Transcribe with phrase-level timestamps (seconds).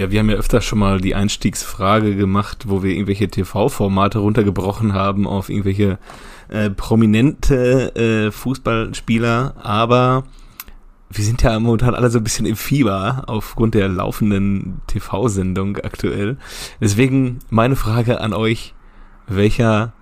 [0.00, 4.94] Ja, wir haben ja öfter schon mal die Einstiegsfrage gemacht, wo wir irgendwelche TV-Formate runtergebrochen
[4.94, 5.98] haben auf irgendwelche
[6.48, 10.24] äh, prominente äh, Fußballspieler, aber
[11.10, 16.38] wir sind ja momentan alle so ein bisschen im Fieber aufgrund der laufenden TV-Sendung aktuell.
[16.80, 18.72] Deswegen meine Frage an euch,
[19.26, 19.92] welcher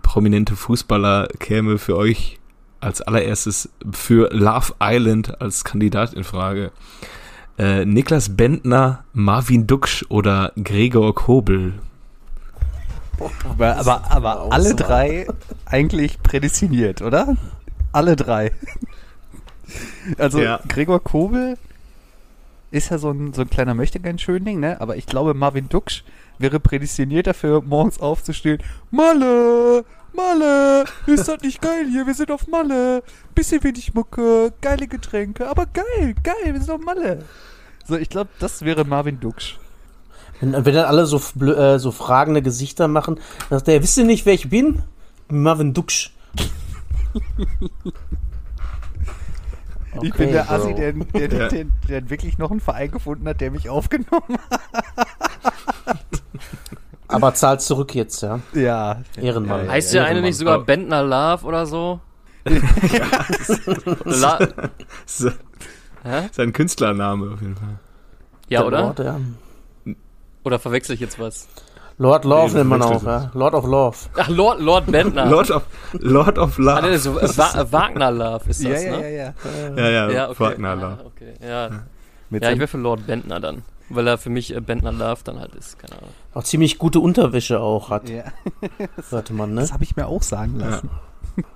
[0.00, 2.40] prominente Fußballer käme für euch
[2.80, 6.72] als allererstes für Love Island als Kandidat in Frage?
[7.58, 11.74] Äh, Niklas Bentner, Marvin Duksch oder Gregor Kobel?
[13.44, 15.26] Aber, aber, aber alle drei
[15.66, 17.36] eigentlich prädestiniert, oder?
[17.92, 18.52] Alle drei.
[20.18, 20.60] Also Ja.
[20.66, 21.56] Gregor Kobel
[22.70, 24.80] ist ja so ein, so ein kleiner Möchtegern-Schönding, ne?
[24.80, 26.04] Aber ich glaube, Marvin Duksch
[26.38, 28.58] wäre prädestiniert dafür, morgens aufzustehen.
[28.90, 29.84] Malle!
[30.14, 30.84] Malle!
[31.06, 32.06] Ist das nicht geil hier?
[32.06, 33.02] Wir sind auf Malle.
[33.34, 37.24] Bisschen wenig Mucke, geile Getränke, aber geil, geil, wir sind auf Malle.
[37.88, 39.58] So, ich glaube, das wäre Marvin Duksch.
[40.40, 43.16] Wenn, wenn dann alle so, blö- äh, so fragende Gesichter machen,
[43.50, 44.82] dann sagt der, wisst ihr nicht, wer ich bin?
[45.28, 46.10] Marvin Duksch.
[50.02, 50.76] ich bin der Assi, Bro.
[50.78, 51.48] der, der, der, Ja.
[51.48, 54.38] der, der wirklich noch einen Verein gefunden hat, der mich aufgenommen
[57.08, 58.34] Aber zahlt zurück jetzt, ja.
[58.34, 58.40] hat.
[58.54, 59.02] Ja.
[59.20, 59.66] Ehrenmann.
[59.66, 60.64] Ja, Heißt der eine nicht sogar Oh.
[60.64, 62.00] Bentner Love oder so?
[64.04, 64.38] La
[65.06, 65.30] So,
[66.04, 66.28] Hä?
[66.32, 67.78] sein Künstlername auf jeden Fall.
[68.48, 68.80] Ja, Der oder?
[68.82, 69.20] Lord, ja.
[70.44, 71.48] Oder verwechsel ich jetzt was?
[71.98, 73.30] Lord Love Nee, nennt man auch, ja.
[73.34, 73.96] Lord of Love.
[74.16, 75.26] Ach, Lord, Lord Bentner.
[75.26, 76.98] Lord of, Lord of Ah, nee, Love.
[76.98, 79.02] so, äh, Wa äh, Wagner Love ist das, Ja, ja, ne?
[79.02, 79.76] ja, ja.
[79.76, 80.40] ja, ja, Ja, okay.
[80.40, 80.98] Wagner Ah, Love.
[81.06, 81.34] okay.
[81.46, 81.70] Ja,
[82.30, 83.62] Mit ja ich wäre für Lord Bentner dann.
[83.88, 86.10] Weil er für mich äh, Bentner Love dann halt ist, keine Ahnung.
[86.34, 88.24] Auch ziemlich gute Unterwäsche auch hat, ja.
[89.10, 89.60] hörte man, ne?
[89.60, 90.88] Das habe ich mir auch sagen lassen.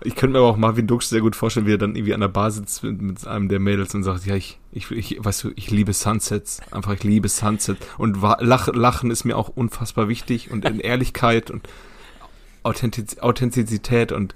[0.03, 2.21] Ich könnte mir aber auch Marvin Duksch sehr gut vorstellen, wie er dann irgendwie an
[2.21, 5.45] der Bar sitzt mit, mit einem der Mädels und sagt, ja, ich, ich, ich, weißt
[5.45, 6.61] du, ich liebe Sunsets.
[6.71, 7.77] Einfach, ich liebe Sunset.
[7.99, 11.69] Und lach, Lachen ist mir auch unfassbar wichtig und in Ehrlichkeit und
[12.63, 14.35] Authentiz Authentizität und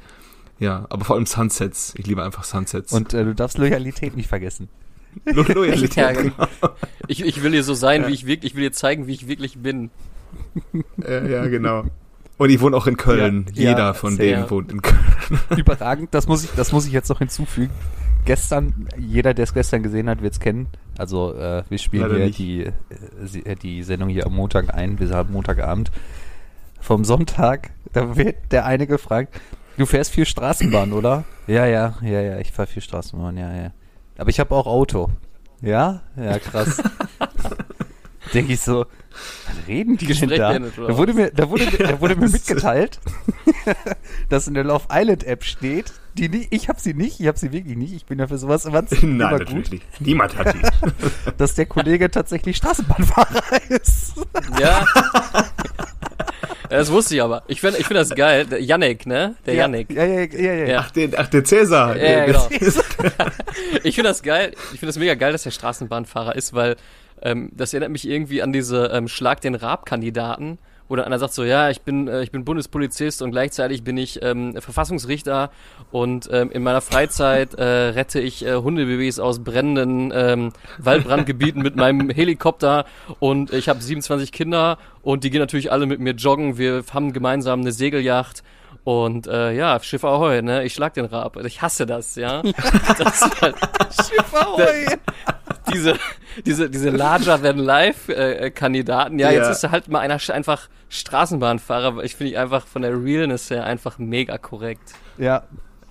[0.59, 1.95] ja, aber vor allem Sunsets.
[1.97, 2.93] Ich liebe einfach Sunsets.
[2.93, 4.69] Und äh, du darfst Loyalität nicht vergessen.
[5.25, 5.97] Lo Loyalität.
[5.97, 6.35] Ja, genau.
[6.61, 6.75] genau.
[7.09, 9.27] Ich, ich will dir so sein, wie ich wirklich, ich will dir zeigen, wie ich
[9.27, 9.91] wirklich bin.
[10.99, 11.87] Ja, ja, genau.
[12.41, 13.45] Und ich wohne auch in Köln.
[13.53, 14.99] Ja, Jeder ja, von denen wohnt in Köln.
[15.59, 17.71] Überragend, das muss ich, das muss ich jetzt noch hinzufügen.
[18.25, 20.69] Gestern, jeder, der es gestern gesehen hat, wird es kennen.
[20.97, 22.39] Also äh, wir spielen Leider hier nicht.
[22.39, 22.63] die,
[23.45, 25.93] äh, die Sendung hier am Montag ein, wir haben Montagabend.
[26.81, 29.39] Vom Sonntag, da wird der eine gefragt,
[29.77, 31.25] du fährst viel Straßenbahn, oder?
[31.47, 33.73] Ja, ja, ja, ja, ich fahre viel Straßenbahn, ja, ja.
[34.17, 35.11] Aber ich habe auch Auto.
[35.61, 36.01] Ja?
[36.17, 36.83] Ja, krass.
[38.33, 38.87] Denke ich so,
[39.47, 40.59] was reden die denn da?
[40.59, 43.01] Da wurde mir, da wurde, da wurde mir mitgeteilt,
[44.29, 47.39] dass in der Love Island App steht, die nie, ich habe sie nicht, ich habe
[47.39, 50.01] sie wirklich nicht, ich bin ja für sowas immer, Nein, immer natürlich gut, nicht.
[50.01, 50.61] Niemand hat die.
[51.39, 54.15] dass der Kollege tatsächlich Straßenbahnfahrer ist.
[54.61, 54.85] Ja.
[56.69, 57.43] das wusste ich aber.
[57.49, 58.47] Ich finde ich find das geil.
[58.47, 59.35] Der Yannick, ne?
[59.47, 59.91] Der ja, Yannick.
[59.91, 60.67] Ja, ja, ja, ja.
[60.67, 60.79] Ja.
[60.81, 61.97] Ach, der, ach, der Cäsar.
[61.97, 62.49] Ja, ja, genau.
[63.83, 64.53] ich finde das geil.
[64.73, 66.77] Ich finde das mega geil, dass der Straßenbahnfahrer ist, weil
[67.23, 70.59] ähm, das erinnert mich irgendwie an diese ähm, Schlag den Raab-Kandidaten,
[70.89, 73.97] wo dann einer sagt so, ja, ich bin, äh, ich bin Bundespolizist und gleichzeitig bin
[73.97, 75.51] ich ähm, Verfassungsrichter
[75.93, 81.77] und ähm, in meiner Freizeit äh, rette ich äh, Hundebabys aus brennenden ähm, Waldbrandgebieten mit
[81.77, 82.87] meinem Helikopter
[83.21, 86.59] und ich habe 27 Kinder und die gehen natürlich alle mit mir joggen.
[86.59, 88.43] Wir haben gemeinsam eine Segelyacht
[88.83, 90.65] und äh, ja, Schiff Ahoi, ne?
[90.65, 91.37] Ich schlag den Raab.
[91.45, 92.43] Ich hasse das, ja.
[92.99, 93.55] Das halt
[95.73, 95.97] diese,
[96.47, 99.19] diese, diese larger than life äh, äh, Kandidaten.
[99.19, 99.51] Ja, jetzt Ja.
[99.53, 101.97] ist halt mal einer einfach Straßenbahnfahrer.
[101.97, 104.93] weil Ich finde ich einfach von der Realness her einfach mega korrekt.
[105.19, 105.43] ja.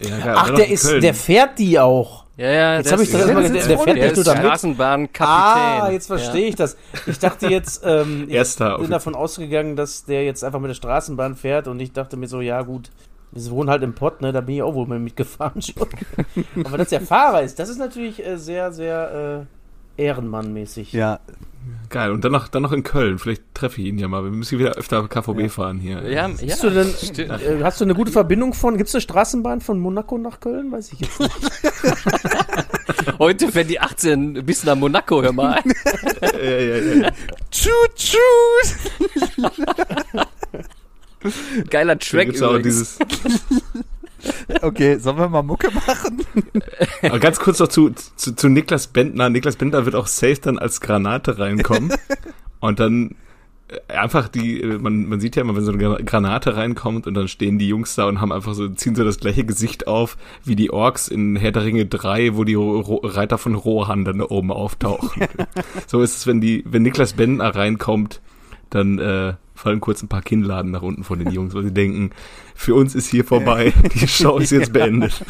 [0.01, 0.34] Ja, geil.
[0.38, 1.01] Ach, der ist, Köln.
[1.01, 2.23] der fährt die auch.
[2.38, 4.23] Ja, ja, Jetzt der hab ich das erstmal gedacht, der fährt der nicht ist nur
[4.23, 4.44] damit.
[4.45, 5.81] Straßenbahnkapitän.
[5.81, 6.78] Ah, jetzt verstehe ich das.
[7.06, 10.75] Ich dachte jetzt, ähm, ich Erster bin davon ausgegangen, dass der jetzt einfach mit der
[10.75, 12.91] Straßenbahn fährt und ich dachte mir so, ja gut,
[13.31, 15.89] wir wohnen halt im Pott, ne, da bin ich auch wohl mal mitgefahren schon.
[16.66, 19.45] Aber dass der Fahrer ist, das ist natürlich äh, sehr, sehr äh,
[19.99, 20.93] ehrenmannmäßig.
[20.93, 21.19] Ja,
[21.89, 22.11] Geil.
[22.11, 23.18] Und dann noch, dann noch in Köln.
[23.18, 24.24] Vielleicht treffe ich ihn ja mal.
[24.24, 26.03] Wir müssen wieder öfter KVB fahren hier.
[26.03, 26.27] Ja, ja.
[26.27, 26.88] Bist du denn,
[27.18, 30.71] äh, hast du eine gute Verbindung von, gibt es eine Straßenbahn von Monaco nach Köln?
[30.71, 31.33] Weiß ich jetzt nicht.
[33.19, 35.59] Heute werden die 18 bis nach Monaco, hör mal.
[36.21, 37.12] ja, ja, ja.
[37.50, 38.18] Tschut.
[41.69, 42.97] Geiler Track gibt's auch übrigens.
[42.97, 43.79] dieses.
[44.62, 46.24] Okay, sollen wir mal Mucke machen?
[47.04, 49.30] Aber ganz kurz noch zu, zu, zu Niklas Bentner.
[49.30, 51.94] Niklas Bentner wird auch safe dann als Granate reinkommen.
[52.60, 53.16] Und dann
[53.88, 57.27] einfach die, äh, man, man sieht ja immer, wenn so eine Granate reinkommt und dann
[57.27, 60.56] stehen die Jungs da und haben einfach so, ziehen so das gleiche Gesicht auf wie
[60.56, 64.25] die Orks in Herr der Ringe 3, wo die Ro Reiter von Rohan dann da
[64.25, 65.27] oben auftauchen.
[65.88, 68.22] so ist es, wenn die, wenn Niklas Bendner reinkommt,
[68.69, 72.11] dann äh, fallen kurz ein paar Kinnladen nach unten von den Jungs, weil sie denken,
[72.56, 75.23] für uns ist hier vorbei, die Show ist jetzt beendet.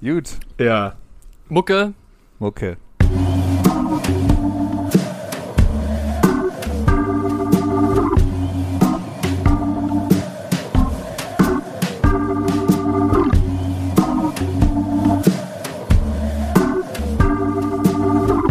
[0.00, 0.30] Gut.
[0.58, 0.94] Ja.
[1.48, 1.94] Mucke.
[2.40, 2.76] Okay.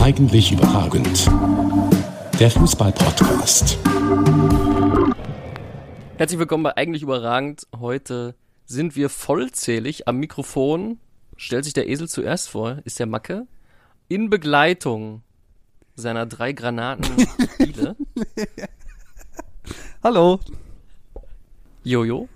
[0.02, 1.30] Eigentlich überragend.
[2.40, 3.78] Der Fußball-Podcast.
[6.16, 7.68] Herzlich willkommen bei Eigentlich überragend.
[7.78, 8.34] Heute
[8.66, 11.00] sind wir vollzählig am Mikrofon.
[11.36, 13.46] Stellt sich der Esel zuerst vor, ist der Macke.
[14.08, 15.22] In Begleitung
[15.96, 17.28] seiner drei Granaten.
[20.02, 20.40] Hallo.
[21.84, 22.30] Jojo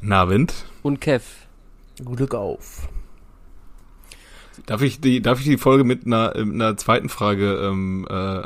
[0.00, 0.64] Nabend.
[0.82, 1.24] und Kev.
[2.04, 2.88] Glück auf.
[4.68, 8.42] Darf ich die, darf ich die Folge mit einer, mit einer zweiten Frage ähm, äh,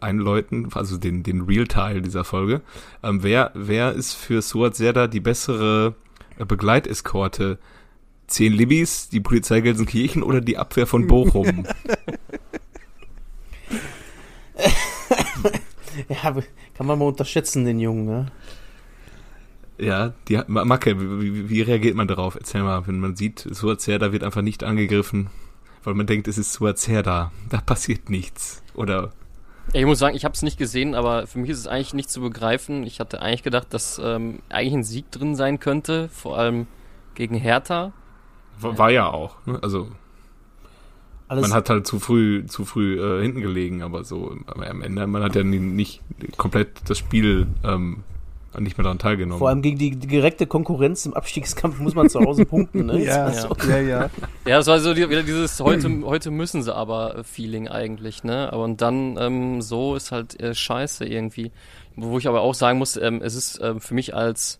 [0.00, 2.62] einläuten, also den, den Real-Teil dieser Folge?
[3.04, 5.94] Ähm, wer, wer ist für Suat Serda die bessere
[6.36, 7.60] äh, Begleiteskorte?
[8.26, 11.64] Zehn Libis, die Polizei Gelsenkirchen oder die Abwehr von Bochum?
[16.08, 16.34] Ja,
[16.74, 18.26] kann man mal unterschätzen, den Jungen, ne?
[19.78, 22.34] ja, die Macke, wie, wie reagiert man darauf?
[22.34, 25.28] Erzähl mal, wenn man sieht, Suat Serda wird einfach nicht angegriffen,
[25.84, 28.62] weil man denkt, es ist Suat Serda, da passiert nichts.
[28.74, 29.12] Oder
[29.72, 32.10] Ich muss sagen, ich habe es nicht gesehen, aber für mich ist es eigentlich nicht
[32.10, 32.84] zu begreifen.
[32.84, 36.66] Ich hatte eigentlich gedacht, dass ähm, eigentlich ein Sieg drin sein könnte, vor allem
[37.14, 37.92] gegen Hertha.
[38.60, 39.58] war, war ja auch, ne?
[39.62, 39.88] Also
[41.28, 44.82] Alles, man hat halt zu früh, zu früh äh, hinten gelegen, aber so aber am
[44.82, 46.02] Ende, man hat ja nie- nicht
[46.36, 48.02] komplett das Spiel ähm,
[48.58, 49.38] nicht mehr daran teilgenommen.
[49.38, 52.98] vor allem gegen die direkte Konkurrenz im Abstiegskampf muss man zu Hause punkten, ne?
[53.04, 53.70] Ja, Ist das so?
[53.70, 54.10] ja, ja.
[54.46, 58.52] Ja, das war so die, wieder dieses heute, heute müssen sie aber Feeling eigentlich, ne?
[58.52, 61.52] Aber und dann ähm, so ist halt äh, scheiße irgendwie.
[61.96, 64.58] Wo ich aber auch sagen muss, ähm, es ist ähm, für mich als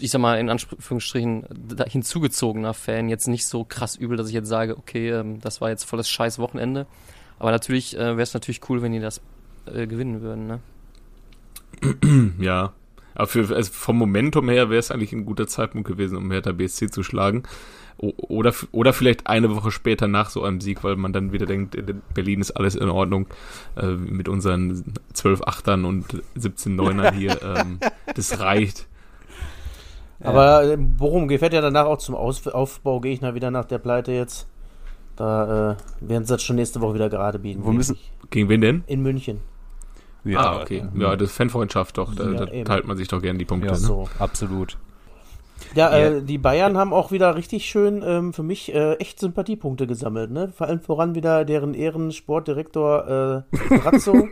[0.00, 4.34] ich sag mal in Anführungsstrichen da- hinzugezogener Fan jetzt nicht so krass übel, dass ich
[4.34, 6.86] jetzt sage, okay, ähm, das war jetzt volles scheiß Wochenende.
[7.38, 9.20] Aber natürlich äh, wäre es natürlich cool, wenn die das
[9.66, 10.60] äh, gewinnen würden, ne?
[12.38, 12.72] Ja.
[13.14, 16.52] Aber für, also vom Momentum her wäre es eigentlich ein guter Zeitpunkt gewesen, um Hertha
[16.52, 17.44] BSC zu schlagen.
[17.98, 21.46] O oder, oder vielleicht eine Woche später nach so einem Sieg, weil man dann wieder
[21.46, 23.26] denkt, in Berlin ist alles in Ordnung
[23.76, 27.38] äh, mit unseren 12 Achtern und 17 Neunern hier.
[27.42, 27.78] Ähm,
[28.14, 28.86] das reicht.
[30.20, 34.12] Aber äh, Bochum gefährt ja danach auch zum Aus Aufbau Gegner wieder nach der Pleite
[34.12, 34.46] jetzt.
[35.16, 37.64] Da äh, werden sie das schon nächste Woche wieder gerade biegen.
[37.64, 37.96] Wo müssen-
[38.30, 38.84] Gegen wen denn?
[38.86, 39.40] In München.
[40.34, 40.86] Ah, okay.
[40.96, 42.14] Ja, das Fanfreundschaft doch.
[42.14, 42.64] Da, Ja, da eben.
[42.64, 43.66] teilt man sich doch gerne die Punkte.
[43.68, 43.78] Ja, ne?
[43.78, 44.08] So.
[44.18, 44.78] Absolut.
[45.74, 46.08] Ja, Ja.
[46.16, 50.30] Äh, die Bayern haben auch wieder richtig schön ähm, für mich äh, echt Sympathiepunkte gesammelt.
[50.30, 50.52] Ne?
[50.54, 54.28] Vor allem voran wieder deren Ehrensportdirektor äh, Brazzo,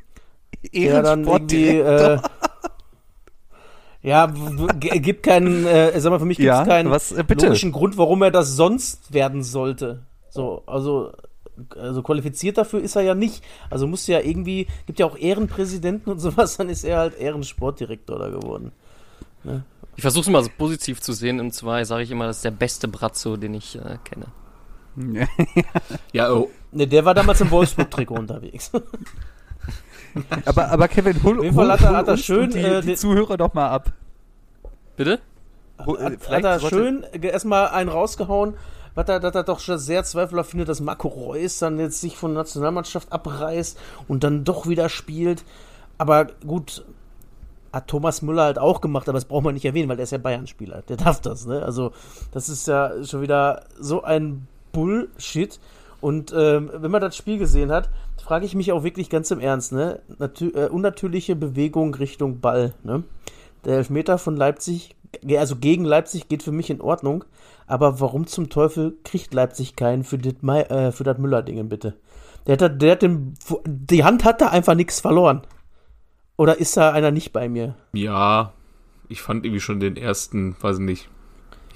[0.74, 2.18] der dann irgendwie äh,
[4.02, 7.12] ja w- w- gibt keinen, äh, sag mal für mich gibt es Ja, keinen was,
[7.12, 7.46] äh, bitte.
[7.46, 10.02] logischen Grund, warum er das sonst werden sollte.
[10.28, 11.12] So, also
[11.76, 13.44] also qualifiziert dafür ist er ja nicht.
[13.70, 18.18] Also muss ja irgendwie, gibt ja auch Ehrenpräsidenten und sowas, dann ist er halt Ehrensportdirektor
[18.18, 18.72] da geworden.
[19.96, 22.44] Ich versuche es mal so positiv zu sehen und zwar sage ich immer, das ist
[22.44, 25.26] der beste Brazzo, den ich äh, kenne.
[26.12, 28.70] Ja, oh, Ne, der war damals im Wolfsburg-Trikot unterwegs.
[30.44, 32.80] aber, aber Kevin, hol, Auf jeden Fall hol, hat er- hat er schön, die, äh,
[32.80, 33.92] die Zuhörer doch mal ab.
[34.96, 35.20] Bitte?
[35.78, 38.54] Hat, hat er schön erstmal einen rausgehauen,
[38.94, 42.16] was er, dass er doch schon sehr zweifelhaft findet, dass Marco Reus dann jetzt sich
[42.16, 45.44] von der Nationalmannschaft abreißt und dann doch wieder spielt.
[45.98, 46.84] Aber gut,
[47.72, 50.12] hat Thomas Müller halt auch gemacht, aber das braucht man nicht erwähnen, weil der ist
[50.12, 50.82] ja Bayern-Spieler.
[50.88, 51.62] Der darf das, ne?
[51.62, 51.92] Also,
[52.32, 55.58] das ist ja schon wieder so ein Bullshit.
[56.00, 57.88] Und ähm, wenn man das Spiel gesehen hat,
[58.22, 60.00] frage ich mich auch wirklich ganz im Ernst, ne?
[60.18, 63.02] Natü äh, unnatürliche Bewegung Richtung Ball, ne?
[63.64, 64.94] Der Elfmeter von Leipzig,
[65.38, 67.24] also gegen Leipzig geht für mich in Ordnung,
[67.66, 71.96] aber warum zum Teufel kriegt Leipzig keinen für äh, das Müller-Dingen, bitte?
[72.46, 75.42] Der hat, der hat den, die Hand hat da einfach nichts verloren.
[76.36, 77.74] Oder ist da einer nicht bei mir?
[77.92, 78.52] ja,
[79.08, 81.08] ich fand irgendwie schon den ersten, weiß ich nicht.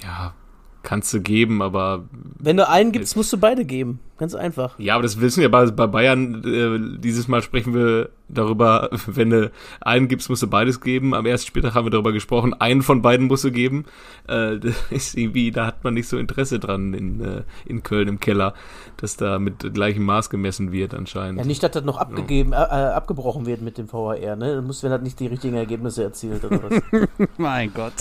[0.03, 0.35] Ja,
[0.83, 2.09] kannst du geben, aber
[2.39, 4.01] Wenn du einen gibst, musst du beide geben.
[4.19, 4.77] Ganz einfach.
[4.81, 6.43] ja, aber das wissen wir bei, bei Bayern.
[6.45, 11.15] Äh, dieses Mal sprechen wir darüber, wenn du einen gibst, musst du beides geben.
[11.15, 13.85] Am ersten Spieltag haben wir darüber gesprochen, einen von beiden musst du geben.
[14.27, 18.09] Äh, das ist irgendwie, da hat man nicht so Interesse dran in, äh, in Köln
[18.09, 18.55] im Keller,
[18.97, 21.39] dass da mit gleichem Maß gemessen wird anscheinend.
[21.39, 24.57] Ja, nicht, dass das noch abgegeben, äh, äh, abgebrochen wird mit dem VHR, ne?
[24.57, 26.83] Dann muss, wenn er nicht die richtigen Ergebnisse erzielt oder was.
[27.37, 27.95] Mein Gott.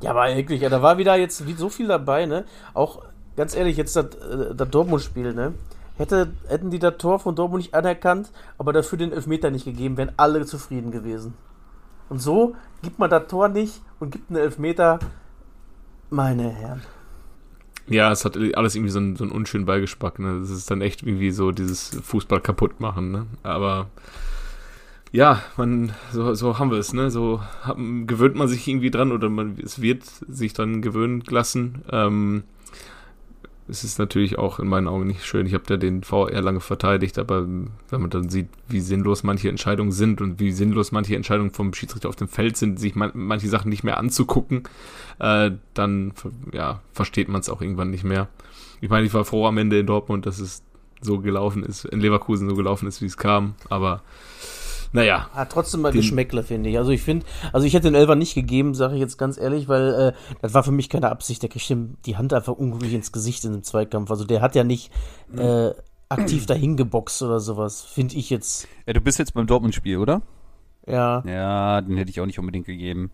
[0.00, 2.44] Ja, aber wirklich, ja, da war wieder jetzt so viel dabei, ne?
[2.74, 3.02] Auch,
[3.36, 5.54] ganz ehrlich, jetzt das, äh, das Dortmund-Spiel, ne?
[5.96, 9.96] Hätte, hätten die das Tor von Dortmund nicht anerkannt, aber dafür den Elfmeter nicht gegeben,
[9.96, 11.34] wären alle zufrieden gewesen.
[12.08, 14.98] Und so gibt man das Tor nicht und gibt einen Elfmeter.
[16.10, 16.82] Meine Herren.
[17.86, 20.18] Ja, es hat alles irgendwie so einen, so einen unschönen Beigeschmack.
[20.18, 20.40] Ne?
[20.40, 23.10] Das ist dann echt irgendwie so dieses Fußball kaputt machen.
[23.10, 23.26] Ne?
[23.42, 23.88] Aber
[25.14, 26.92] ja, man, so, so haben wir es.
[26.92, 27.08] Ne?
[27.08, 31.84] So haben, gewöhnt man sich irgendwie dran oder man, es wird sich dran gewöhnen lassen.
[31.88, 32.42] Ähm,
[33.68, 35.46] es ist natürlich auch in meinen Augen nicht schön.
[35.46, 39.48] Ich habe da den VR lange verteidigt, aber wenn man dann sieht, wie sinnlos manche
[39.48, 43.12] Entscheidungen sind und wie sinnlos manche Entscheidungen vom Schiedsrichter auf dem Feld sind, sich man,
[43.14, 44.64] manche Sachen nicht mehr anzugucken,
[45.20, 46.12] äh, dann
[46.52, 48.26] ja, versteht man es auch irgendwann nicht mehr.
[48.80, 50.64] Ich meine, ich war froh am Ende in Dortmund, dass es
[51.00, 54.02] so gelaufen ist, in Leverkusen so gelaufen ist, wie es kam, aber
[54.94, 55.28] naja.
[55.32, 56.78] Hat trotzdem mal Geschmäckle, finde ich.
[56.78, 59.66] Also ich finde, also ich hätte den Elfer nicht gegeben, sage ich jetzt ganz ehrlich,
[59.66, 61.42] weil äh, das war für mich keine Absicht.
[61.42, 64.08] Der kriegt ihm die Hand einfach unglücklich ins Gesicht in dem Zweikampf.
[64.10, 64.92] Also der hat ja nicht
[65.36, 65.70] äh,
[66.08, 68.68] aktiv dahin geboxt oder sowas, finde ich jetzt.
[68.86, 70.22] Ja, du bist jetzt beim Dortmund-Spiel, oder?
[70.86, 71.24] Ja.
[71.26, 73.10] Ja, den hätte ich auch nicht unbedingt gegeben.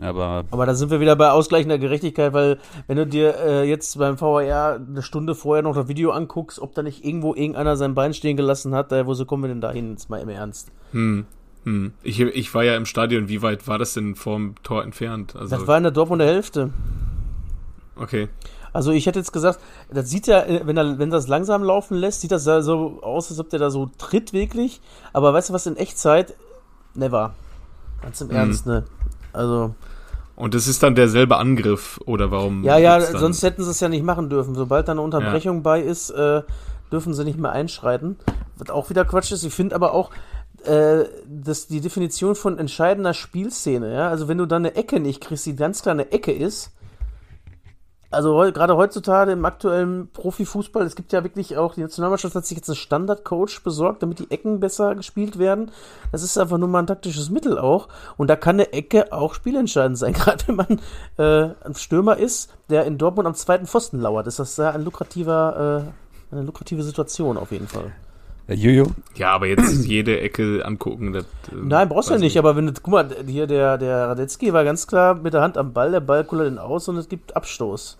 [0.00, 3.98] Aber Aber da sind wir wieder bei ausgleichender Gerechtigkeit, weil wenn du dir äh, jetzt
[3.98, 7.94] beim VAR eine Stunde vorher noch das Video anguckst, ob da nicht irgendwo irgendeiner sein
[7.94, 10.28] Bein stehen gelassen hat, äh, wo so kommen wir denn da hin, jetzt mal im
[10.28, 10.70] Ernst.
[10.92, 11.26] Hm,
[11.64, 11.92] hm.
[12.04, 15.34] Ich, ich war ja im Stadion, wie weit war das denn vom Tor entfernt?
[15.34, 16.70] Also, Das war in der Dortmunder Hälfte.
[17.96, 18.28] okay.
[18.72, 19.58] Also ich hätte jetzt gesagt,
[19.90, 23.00] das sieht ja, äh, wenn er, wenn das langsam laufen lässt, sieht das ja so
[23.02, 24.80] aus, als ob der da so tritt wirklich.
[25.12, 26.34] Aber weißt du was, in Echtzeit,
[26.94, 27.32] never.
[28.02, 28.34] Ganz im Mhm.
[28.34, 28.84] Ernst, ne?
[29.32, 29.74] Also,
[30.38, 32.62] Und das ist dann derselbe Angriff, oder warum?
[32.62, 34.54] ja, ja, sonst hätten sie es ja nicht machen dürfen.
[34.54, 36.42] Sobald da eine Unterbrechung bei ist, äh,
[36.92, 38.16] dürfen sie nicht mehr einschreiten.
[38.56, 39.42] Was auch wieder Quatsch ist.
[39.42, 40.12] Ich finde aber auch,
[40.64, 45.20] äh, dass die Definition von entscheidender Spielszene, ja, also wenn du da eine Ecke nicht
[45.20, 46.72] kriegst, die ganz klar eine Ecke ist,
[48.10, 52.46] also heu, gerade heutzutage im aktuellen Profifußball, es gibt ja wirklich auch, die Nationalmannschaft hat
[52.46, 55.70] sich jetzt einen Standardcoach besorgt, damit die Ecken besser gespielt werden.
[56.10, 57.88] Das ist einfach nur mal ein taktisches Mittel auch.
[58.16, 60.12] Und da kann eine Ecke auch spielentscheidend sein.
[60.14, 60.80] Gerade wenn man
[61.18, 64.84] äh, ein Stürmer ist, der in Dortmund am zweiten Pfosten lauert, ist das sehr ein
[64.84, 65.84] lukrativer,
[66.32, 67.92] äh, eine lukrative Situation auf jeden Fall.
[68.48, 71.12] Jojo, Ja, aber jetzt jede Ecke angucken.
[71.12, 74.08] Das, äh, Nein, brauchst du ja nicht, aber wenn du, guck mal, hier der, der
[74.08, 76.96] Radetzky war ganz klar mit der Hand am Ball, der Ball kullert ihn aus und
[76.96, 77.98] es gibt Abstoß.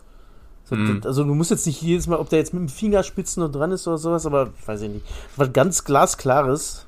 [0.65, 1.01] So, Mhm.
[1.01, 3.51] das- Also du musst jetzt nicht jedes Mal, ob der jetzt mit dem Fingerspitzen noch
[3.53, 5.07] dran ist oder sowas, aber weiß ich nicht.
[5.37, 6.87] Was ganz glasklares.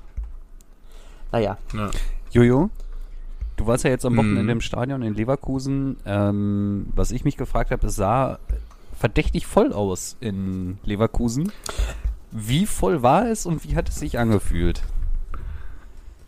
[1.33, 1.59] Naja.
[1.75, 1.91] Ja.
[2.31, 2.71] Jojo,
[3.57, 4.49] du warst ja jetzt am Wochenende Mhm.
[4.51, 5.97] im Stadion in Leverkusen.
[6.07, 8.39] Ähm, was ich mich gefragt habe, es sah
[8.99, 11.53] verdächtig voll aus in Leverkusen.
[12.33, 14.83] Wie voll war es und wie hat es sich angefühlt?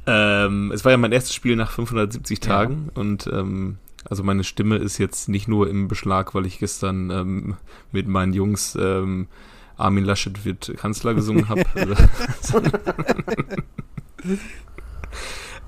[0.06, 3.78] Ähm, es war ja mein erstes Spiel nach 570 Tagen und ähm,
[4.08, 7.56] also meine Stimme ist jetzt nicht nur im Beschlag, weil ich gestern ähm,
[7.92, 9.28] mit meinen Jungs ähm,
[9.76, 11.64] Armin Laschet wird Kanzler gesungen habe.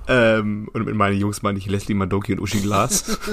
[0.09, 3.19] ähm, und mit meinen Jungs meine ich Leslie Madoki und Uschi Glas.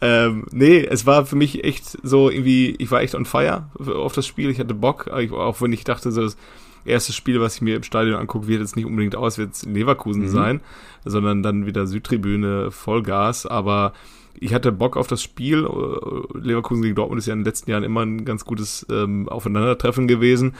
[0.00, 4.12] ähm, nee, es war für mich echt so irgendwie, ich war echt on fire auf
[4.12, 4.50] das Spiel.
[4.50, 6.36] Ich hatte Bock, auch wenn ich dachte, so das
[6.84, 10.22] erste Spiel, was ich mir im Stadion angucke, wird jetzt nicht unbedingt auswärts in Leverkusen
[10.22, 10.28] Mhm.
[10.28, 10.60] sein,
[11.04, 13.92] sondern dann wieder Südtribüne, Vollgas, aber
[14.38, 15.64] ich hatte Bock auf das Spiel.
[15.64, 19.28] Äh, Leverkusen gegen Dortmund ist ja in den letzten Jahren immer ein ganz gutes ähm,
[19.30, 20.54] Aufeinandertreffen gewesen.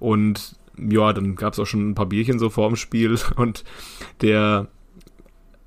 [0.00, 3.16] Und ja, dann gab es auch schon ein paar Bierchen so vor dem Spiel.
[3.36, 3.62] Und
[4.20, 4.66] der,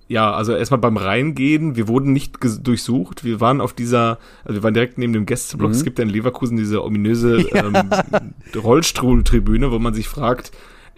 [0.07, 3.24] ja, also erstmal beim Reingehen, wir wurden nicht durchsucht.
[3.24, 5.69] Wir waren auf dieser, also wir waren direkt neben dem Gästeblock.
[5.69, 5.75] Mhm.
[5.75, 7.75] Es gibt ja in Leverkusen diese ominöse ähm,
[8.55, 10.51] Rollstuhltribüne, wo man sich fragt,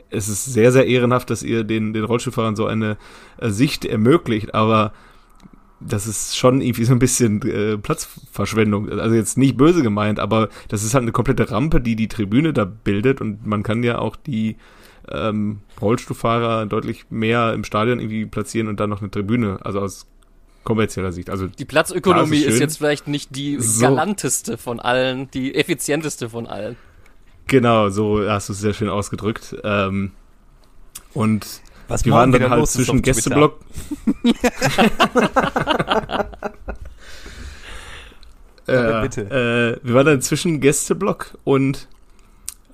[0.09, 2.97] es ist sehr, sehr ehrenhaft, dass ihr den, den Rollstuhlfahrern so eine
[3.38, 4.93] äh, Sicht ermöglicht, aber
[5.79, 8.89] das ist schon irgendwie so ein bisschen äh, Platzverschwendung.
[8.89, 12.53] Also jetzt nicht böse gemeint, aber das ist halt eine komplette Rampe, die die Tribüne
[12.53, 14.55] da bildet und man kann ja auch die
[15.12, 20.07] ähm, Rollstuhlfahrer deutlich mehr im Stadion irgendwie platzieren und dann noch eine Tribüne, also aus
[20.63, 21.29] kommerzieller Sicht.
[21.29, 23.81] Also Die Platzökonomie ist ist, jetzt vielleicht nicht die So.
[23.81, 26.75] galanteste von allen, die effizienteste von allen.
[27.47, 29.55] Genau, so hast du es sehr schön ausgedrückt.
[29.63, 30.12] Ähm,
[31.13, 33.01] und Was Wir waren dann halt zwischen.
[33.03, 33.59] Gästeblock.
[38.67, 39.79] Ja, äh, bitte.
[39.83, 41.88] Äh, wir waren dann zwischen Gästeblock und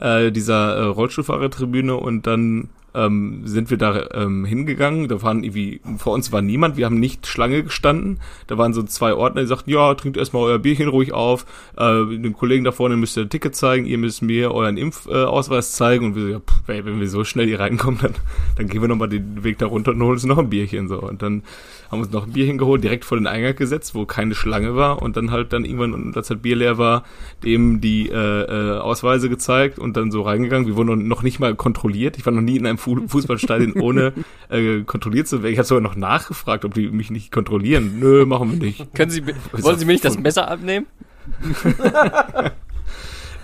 [0.01, 5.07] äh, dieser äh, Rollstuhlfahrertribüne und dann ähm, sind wir da ähm, hingegangen.
[5.07, 8.19] Da waren irgendwie, vor uns war niemand, wir haben nicht Schlange gestanden.
[8.47, 11.45] Da waren so zwei Ordner, die sagten, ja, trinkt erstmal euer Bierchen ruhig auf.
[11.77, 15.69] Äh, den Kollegen da vorne müsst ihr ein Ticket zeigen, ihr müsst mir euren Impfausweis
[15.69, 16.05] äh, zeigen.
[16.07, 18.15] Und wir so, ja, pff, ey, wenn wir so schnell hier reinkommen, dann,
[18.57, 20.87] dann gehen wir nochmal den Weg da runter und holen uns noch ein Bierchen.
[20.87, 21.43] so Und dann
[21.91, 25.01] haben uns noch ein Bierchen geholt, direkt vor den Eingang gesetzt, wo keine Schlange war.
[25.01, 27.03] Und dann halt dann irgendwann, als das Bier leer war,
[27.43, 30.67] dem die äh, äh, Ausweise gezeigt und dann so reingegangen.
[30.67, 32.17] Wir wurden noch nicht mal kontrolliert.
[32.17, 34.13] Ich war noch nie in einem Fu Fußballstadion ohne
[34.49, 35.51] äh, kontrolliert zu werden.
[35.51, 37.99] Ich habe sogar noch nachgefragt, ob die mich nicht kontrollieren.
[37.99, 38.93] Nö, machen wir nicht.
[38.93, 40.87] Können Sie, wollen Sie mir nicht das Messer abnehmen?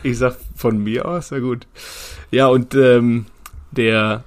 [0.04, 1.68] Ich sag von mir aus, na gut.
[2.32, 3.26] Ja, und ähm,
[3.72, 4.24] der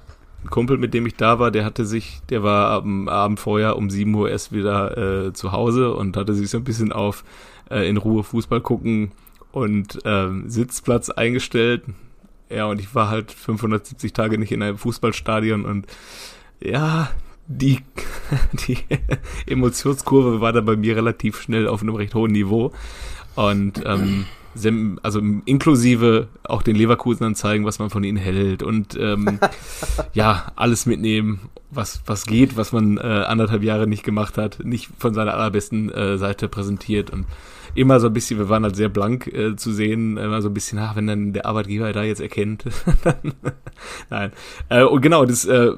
[0.49, 3.89] Kumpel, mit dem ich da war, der hatte sich, der war am Abend vorher um
[3.89, 7.23] 7 Uhr erst wieder äh, zu Hause und hatte sich so ein bisschen auf
[7.69, 9.11] äh, in Ruhe Fußball gucken
[9.51, 11.83] und ähm, Sitzplatz eingestellt.
[12.49, 15.87] Ja, und ich war halt 570 Tage nicht in einem Fußballstadion und
[16.61, 17.09] ja,
[17.47, 17.79] die,
[18.67, 18.77] die
[19.47, 22.71] Emotionskurve war da bei mir relativ schnell auf einem recht hohen Niveau.
[23.35, 24.25] Und ähm,
[25.01, 29.39] also inklusive auch den Leverkusenern zeigen, was man von ihnen hält und ähm,
[30.13, 31.39] ja, alles mitnehmen,
[31.69, 35.89] was, was geht, was man äh, anderthalb Jahre nicht gemacht hat, nicht von seiner allerbesten
[35.89, 37.25] äh, Seite präsentiert und
[37.75, 40.53] immer so ein bisschen, wir waren halt sehr blank äh, zu sehen, immer so ein
[40.53, 42.65] bisschen, ach, wenn dann der Arbeitgeber da jetzt erkennt,
[44.09, 44.31] nein.
[44.69, 45.71] Äh, und genau, das äh,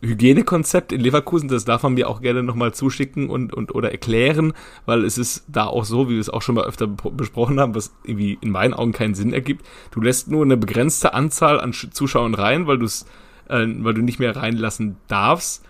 [0.00, 4.52] Hygienekonzept in Leverkusen, das darf man mir auch gerne nochmal zuschicken und, und oder erklären,
[4.86, 7.60] weil es ist da auch so, wie wir es auch schon mal öfter be- besprochen
[7.60, 9.64] haben, was irgendwie in meinen Augen keinen Sinn ergibt.
[9.90, 13.06] Du lässt nur eine begrenzte Anzahl an Sch- Zuschauern rein, weil du es,
[13.48, 15.64] äh, weil du nicht mehr reinlassen darfst.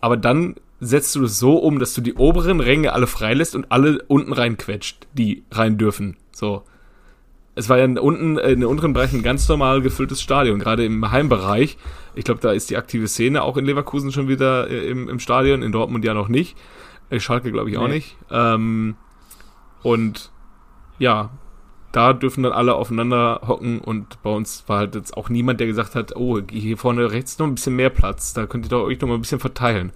[0.00, 3.70] Aber dann setzt du es so um, dass du die oberen Ränge alle freilässt und
[3.72, 6.16] alle unten reinquetscht, die rein dürfen.
[6.32, 6.62] So.
[7.54, 10.58] Es war ja in unten, äh, in den unteren Bereichen ein ganz normal gefülltes Stadion,
[10.58, 11.78] gerade im Heimbereich.
[12.14, 15.18] Ich glaube, da ist die aktive Szene auch in Leverkusen schon wieder äh, im, im
[15.18, 16.56] Stadion, in Dortmund ja noch nicht.
[17.08, 17.94] Äh, Schalke glaube ich auch Nee.
[17.94, 18.16] nicht.
[18.30, 18.96] Ähm,
[19.82, 20.30] und
[20.98, 21.30] ja,
[21.92, 25.66] da dürfen dann alle aufeinander hocken und bei uns war halt jetzt auch niemand, der
[25.66, 28.82] gesagt hat, oh, hier vorne rechts noch ein bisschen mehr Platz, da könnt ihr doch
[28.84, 29.92] euch noch mal ein bisschen verteilen.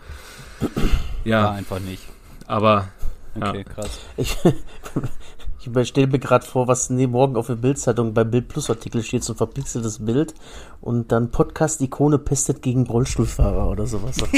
[1.24, 2.02] Ja, Ja, einfach nicht.
[2.46, 2.88] aber
[3.34, 3.64] Okay, Ja.
[3.64, 4.00] krass.
[4.16, 4.36] Ich,
[5.76, 9.02] ich stelle mir gerade vor, was nee, morgen auf der Bildzeitung beim Bild Plus Artikel
[9.02, 10.34] steht, so ein verpixeltes Bild
[10.80, 14.16] und dann Podcast-Ikone pestet gegen Rollstuhlfahrer oder sowas.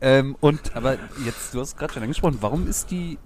[0.00, 3.18] Ähm, und, aber jetzt, du hast gerade schon angesprochen, warum ist die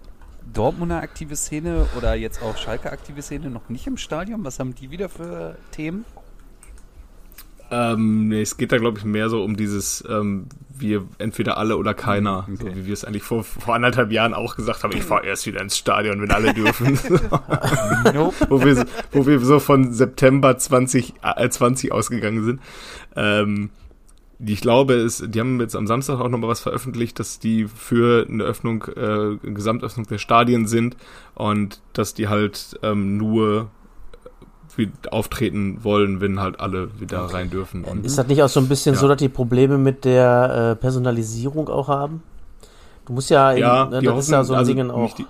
[0.52, 4.44] Dortmunder aktive Szene oder jetzt auch Schalke aktive Szene noch nicht im Stadion?
[4.44, 6.04] Was haben die wieder für Themen?
[7.70, 10.46] Ähm, nee, es geht da, glaube ich, mehr so um dieses, ähm,
[10.76, 12.56] wir entweder alle oder keiner, Okay.
[12.58, 15.46] so wie wir es eigentlich vor, vor anderthalb Jahren auch gesagt haben, ich fahre erst
[15.46, 16.98] wieder ins Stadion, wenn alle dürfen.
[18.14, 18.34] Nope.
[18.48, 22.60] wo, wir, wo wir so von September 20, äh, 20 ausgegangen sind.
[23.16, 23.70] Ähm,
[24.38, 27.66] die, ich glaube, es, die haben jetzt am Samstag auch nochmal was veröffentlicht, dass die
[27.66, 30.96] für eine Öffnung, äh, Gesamtöffnung der Stadien sind
[31.34, 33.70] und dass die halt ähm, nur
[35.10, 37.84] auftreten wollen, wenn halt alle wieder rein dürfen.
[37.84, 39.00] Und Ist das nicht auch so ein bisschen Ja.
[39.00, 42.22] so, dass die Probleme mit der äh, Personalisierung auch haben?
[43.06, 44.90] Du musst ja, in, ja, ne, die das ist ja hoffen, so ein also Ding
[44.90, 45.14] auch.
[45.14, 45.26] die,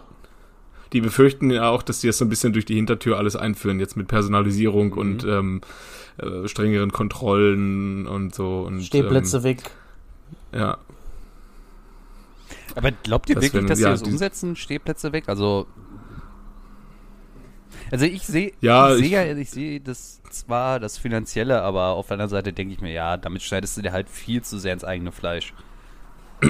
[0.92, 3.80] die befürchten ja auch, dass die das so ein bisschen durch die Hintertür alles einführen,
[3.80, 4.98] jetzt mit Personalisierung Mhm.
[4.98, 5.60] und ähm,
[6.18, 8.60] äh, strengeren Kontrollen und so.
[8.66, 9.70] Und, Stehplätze weg.
[10.52, 10.78] Ähm, ja,
[12.76, 14.56] Aber glaubt ihr Das wirklich, wenn- dass sie ja, das umsetzen?
[14.56, 15.24] Stehplätze weg?
[15.28, 15.66] Also.
[17.90, 22.14] Also ich sehe Ja, ich sehe ich sehe das zwar das Finanzielle, aber auf der
[22.14, 24.84] anderen Seite denke ich mir, ja, damit schneidest du dir halt viel zu sehr ins
[24.84, 25.52] eigene Fleisch.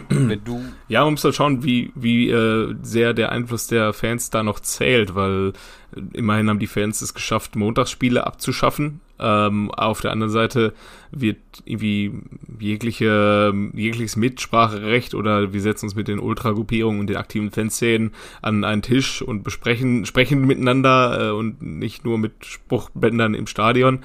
[0.09, 4.31] Wenn du Ja, man muss halt schauen, wie, wie äh, sehr der Einfluss der Fans
[4.31, 5.53] da noch zählt, weil
[5.95, 9.01] äh, immerhin haben die Fans es geschafft, Montagsspiele abzuschaffen.
[9.19, 10.75] Ähm, auf der anderen Seite
[11.13, 12.13] wird irgendwie
[12.59, 18.11] jegliche, jegliches Mitspracherecht oder wir setzen uns mit den Ultragruppierungen und den aktiven Fanszenen
[18.43, 24.01] an einen Tisch und besprechen, sprechen miteinander äh, und nicht nur mit Spruchbändern im Stadion,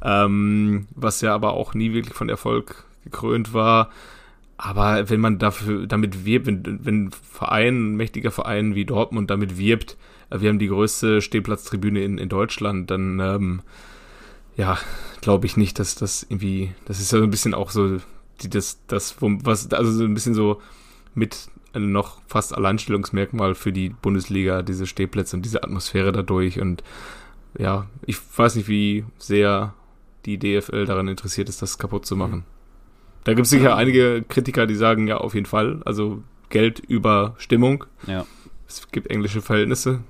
[0.00, 3.90] ähm, was ja aber auch nie wirklich von Erfolg gekrönt war.
[4.64, 9.28] Aber wenn man dafür damit wirbt, wenn, wenn ein Verein, ein mächtiger Verein wie Dortmund
[9.28, 9.96] damit wirbt,
[10.30, 13.62] äh, wir haben die größte Stehplatztribüne in, in Deutschland, dann ähm,
[14.56, 14.78] ja,
[15.20, 17.98] glaube ich nicht, dass das irgendwie, das ist ja so ein bisschen auch so,
[18.40, 20.62] die, das, das, was, also so ein bisschen so
[21.12, 26.84] mit einem noch fast Alleinstellungsmerkmal für die Bundesliga, diese Stehplätze und diese Atmosphäre dadurch und
[27.58, 29.74] ja, ich weiß nicht, wie sehr
[30.24, 32.44] die DFL daran interessiert ist, das kaputt zu machen.
[33.24, 35.80] Da gibt es sicher einige Kritiker, die sagen, ja, auf jeden Fall.
[35.84, 37.84] Also Geld über Stimmung.
[38.06, 38.26] Ja.
[38.68, 40.00] Es gibt englische Verhältnisse.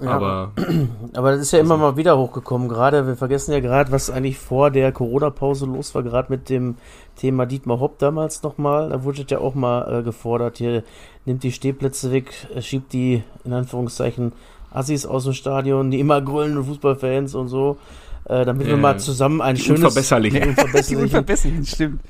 [0.00, 0.10] Ja.
[0.10, 0.52] Aber
[1.12, 2.68] Aber das ist ja immer mal wieder hochgekommen.
[2.68, 6.76] Gerade, wir vergessen ja gerade, was eigentlich vor der Corona-Pause los war, gerade mit dem
[7.16, 8.88] Thema Dietmar Hopp damals nochmal.
[8.88, 10.82] Da wurde ja auch mal äh, gefordert, hier
[11.26, 14.32] nimmt die Stehplätze weg, äh, schiebt die, in Anführungszeichen,
[14.70, 17.76] Assis aus dem Stadion, die immer grölenden Fußballfans und so,
[18.24, 19.80] äh, damit wir Äh, mal zusammen ein die schönes...
[19.82, 20.40] Unverbesserlichen.
[20.40, 21.02] Die Unverbesserlichen.
[21.02, 22.00] Unverbesserlichen, stimmt.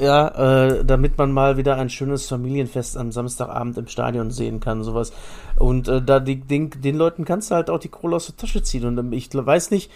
[0.00, 4.82] Ja, äh, damit man mal wieder ein schönes Familienfest am Samstagabend im Stadion sehen kann,
[4.82, 5.12] sowas.
[5.56, 8.36] Und äh, da die, den, den Leuten kannst du halt auch die Kohle aus der
[8.36, 8.86] Tasche ziehen.
[8.86, 9.90] Und ähm, ich weiß nicht,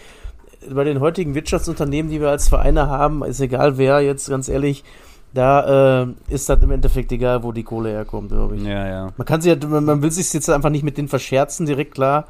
[0.69, 4.83] bei den heutigen Wirtschaftsunternehmen, die wir als Vereine haben, ist egal wer jetzt, ganz ehrlich,
[5.33, 8.63] da äh, ist das im Endeffekt egal, wo die Kohle herkommt, glaube ich.
[8.63, 9.13] Ja, ja.
[9.15, 11.93] Man kann sich halt, man, man will sich jetzt einfach nicht mit denen verscherzen, direkt
[11.93, 12.27] klar.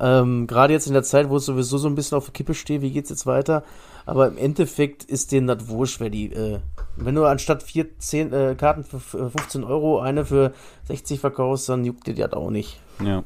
[0.00, 2.54] Ähm, Gerade jetzt in der Zeit, wo es sowieso so ein bisschen auf der Kippe
[2.54, 3.64] steht, wie geht's jetzt weiter?
[4.06, 6.58] Aber im Endeffekt ist denen das wurscht, wer die, äh,
[6.96, 10.52] wenn du anstatt vier, zehn äh, Karten für f- 15 Euro eine für
[10.84, 12.80] 60 verkaufst, dann juckt dir das auch nicht.
[13.04, 13.24] Ja.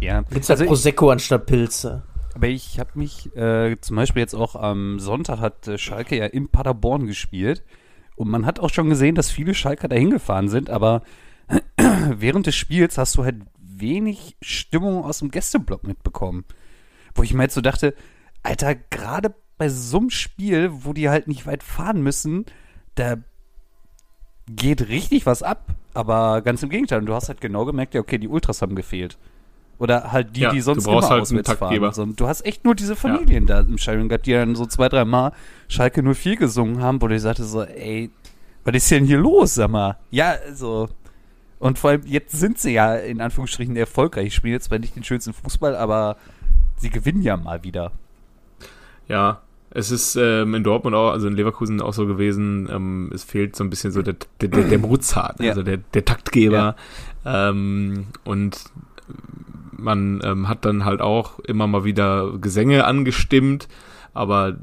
[0.00, 2.02] Ja, Gibt's halt also ich, Prosecco anstatt Pilze.
[2.34, 6.26] aber ich habe mich äh, zum Beispiel jetzt auch am Sonntag hat äh, Schalke ja
[6.26, 7.64] in Paderborn gespielt
[8.14, 11.00] und man hat auch schon gesehen, dass viele Schalker dahin gefahren sind, aber
[12.16, 16.44] während des Spiels hast du halt wenig Stimmung aus dem Gästeblock mitbekommen.
[17.14, 17.94] Wo ich mir jetzt so dachte,
[18.42, 22.44] Alter, gerade bei so einem Spiel, wo die halt nicht weit fahren müssen,
[22.94, 23.16] da
[24.48, 25.64] geht richtig was ab.
[25.94, 29.16] Aber ganz im Gegenteil, du hast halt genau gemerkt, ja, okay, die Ultras haben gefehlt.
[29.78, 31.92] Oder halt die, Ja, die du sonst brauchst immer halt einen auswärts Taktgeber.
[31.92, 32.10] fahren.
[32.10, 34.88] So, du hast echt nur diese Familien da im Stadion gehabt, die dann so zwei,
[34.88, 35.32] drei Mal
[35.68, 38.10] Schalke 04 gesungen haben, wo ich sagte so, ey,
[38.64, 39.98] was ist denn hier los, sag mal?
[40.10, 40.88] Ja, also.
[41.58, 44.34] Und vor allem, jetzt sind sie ja in Anführungsstrichen erfolgreich.
[44.34, 46.16] Spielen jetzt zwar nicht den schönsten Fußball, aber
[46.76, 47.92] sie gewinnen ja mal wieder.
[49.08, 49.42] Ja,
[49.74, 53.56] es ist ähm, in Dortmund auch, also in Leverkusen auch so gewesen, ähm, es fehlt
[53.56, 55.50] so ein bisschen so der, der, der, der Mozart, Ja.
[55.50, 56.76] also der, der Taktgeber.
[57.26, 58.64] Ähm, und
[59.76, 63.68] man ähm, hat dann halt auch immer mal wieder Gesänge angestimmt,
[64.14, 64.56] aber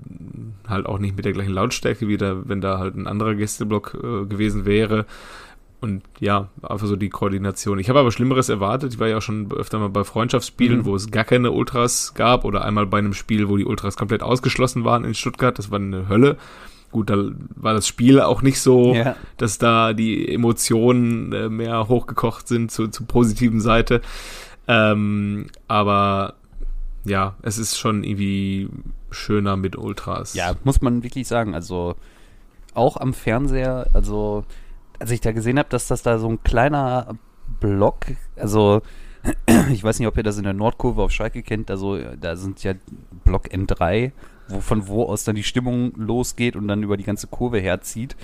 [0.67, 3.93] halt auch nicht mit der gleichen Lautstärke wie da, wenn da halt ein anderer Gästeblock
[4.01, 5.05] äh, gewesen wäre.
[5.81, 7.79] Und ja, einfach so die Koordination.
[7.79, 8.93] Ich habe aber Schlimmeres erwartet.
[8.93, 10.85] Ich war ja auch schon öfter mal bei Freundschaftsspielen, Mhm.
[10.85, 14.21] wo es gar keine Ultras gab oder einmal bei einem Spiel, wo die Ultras komplett
[14.21, 15.57] ausgeschlossen waren in Stuttgart.
[15.57, 16.37] Das war eine Hölle.
[16.91, 17.15] Gut, da
[17.55, 19.15] war das Spiel auch nicht so, Ja.
[19.37, 24.01] dass da die Emotionen äh, mehr hochgekocht sind zu, zur positiven Seite.
[24.67, 26.35] Ähm, aber
[27.05, 28.69] ja, es ist schon irgendwie
[29.09, 30.33] schöner mit Ultras.
[30.35, 31.55] Ja, muss man wirklich sagen.
[31.55, 31.95] Also
[32.75, 34.45] auch am Fernseher, also
[35.01, 37.15] als ich da gesehen habe, dass das da so ein kleiner
[37.59, 38.81] Block, also
[39.71, 42.63] ich weiß nicht, ob ihr das in der Nordkurve auf Schalke kennt, also da sind
[42.63, 42.73] ja
[43.23, 44.11] Block N3,
[44.47, 48.15] wo, von wo aus dann die Stimmung losgeht und dann über die ganze Kurve herzieht.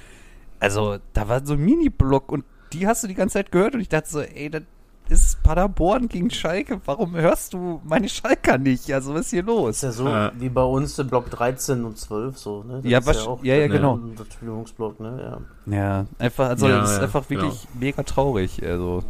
[0.60, 3.82] Also da war so ein Mini-Block und die hast du die ganze Zeit gehört und
[3.82, 4.64] ich dachte so, ey, das
[5.10, 8.92] ist Paderborn gegen Schalke, warum hörst du meine Schalker nicht?
[8.94, 9.78] Also was ist hier los?
[9.78, 10.32] Ist ja so Äh.
[10.40, 12.82] wie bei uns im Block 13 und 12 so, ne?
[12.82, 13.98] Das Ja, ist wasch- ja, ja, der- genau.
[13.98, 15.40] Der Stimmungsblock, ne?
[15.68, 15.76] Ja.
[15.78, 18.62] Ja, einfach, also Ja, das ist ja, einfach wirklich mega traurig.
[18.64, 19.04] Also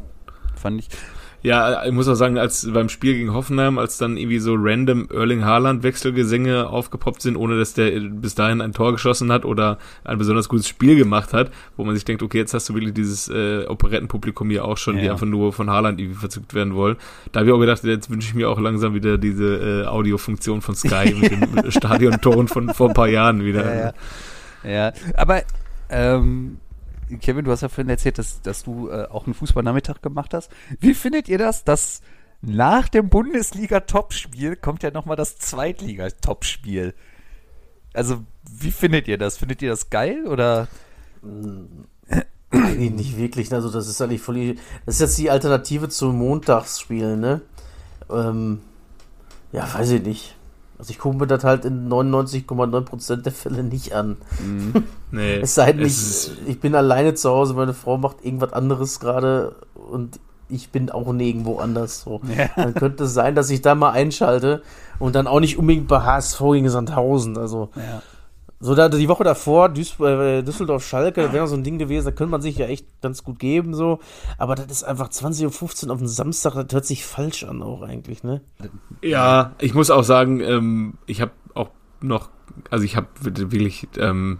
[0.55, 0.89] fand ich.
[1.43, 5.07] Ja, ich muss auch sagen, als beim Spiel gegen Hoffenheim, als dann irgendwie so random
[5.13, 9.77] Erling Haaland Wechselgesänge aufgepoppt sind, ohne dass der bis dahin ein Tor geschossen hat oder
[10.03, 12.93] ein besonders gutes Spiel gemacht hat, wo man sich denkt, okay, jetzt hast du wirklich
[12.93, 15.11] dieses äh, Operettenpublikum hier auch schon, die Ja.
[15.13, 16.97] einfach nur von Haaland irgendwie verzückt werden wollen.
[17.31, 20.61] Da habe ich auch gedacht, jetzt wünsche ich mir auch langsam wieder diese äh, Audiofunktion
[20.61, 23.63] von Sky mit dem Stadionton von vor ein paar Jahren wieder.
[23.75, 23.93] Ja,
[24.63, 24.69] ja.
[24.87, 25.43] ja, aber
[25.89, 26.57] ähm,
[27.21, 30.51] Kevin, du hast ja vorhin erzählt, dass, dass du äh, auch einen Fußballnachmittag gemacht hast.
[30.79, 32.01] Wie findet ihr das, dass
[32.41, 36.93] nach dem Bundesliga-Topspiel kommt ja nochmal das Zweitliga-Topspiel?
[37.93, 39.37] Also, wie findet ihr das?
[39.37, 40.67] Findet ihr das geil oder?
[42.49, 44.55] Eigentlich nicht wirklich, also das ist eigentlich voll.
[44.85, 47.41] Das ist jetzt die Alternative zum Montagsspiel, ne?
[48.09, 48.61] Ähm,
[49.51, 50.36] ja, weiß ich nicht.
[50.79, 54.17] Also ich gucke mir das halt in 99,9% der Fälle nicht an.
[55.09, 58.51] Nee, Es sei denn, es ich, ich bin alleine zu Hause, meine Frau macht irgendwas
[58.51, 62.01] anderes gerade und ich bin auch nirgendwo anders.
[62.01, 62.19] So.
[62.37, 62.49] Ja.
[62.57, 64.63] Dann könnte es sein, dass ich da mal einschalte
[64.99, 67.37] und dann auch nicht unbedingt bei HSV gegen Sandhausen.
[67.37, 68.01] Also Ja.
[68.59, 72.41] So da, die Woche davor, äh, Düsseldorf-Schalke, wäre so ein Ding gewesen, da könnte man
[72.41, 73.99] sich ja echt ganz gut geben, so.
[74.37, 77.83] Aber das ist einfach 20.15 Uhr auf den Samstag, das hört sich falsch an auch
[77.83, 78.41] eigentlich, ne?
[79.03, 81.69] Ja, ich muss auch sagen, ähm, ich habe auch
[82.01, 82.29] noch,
[82.71, 84.39] also ich habe wirklich ähm,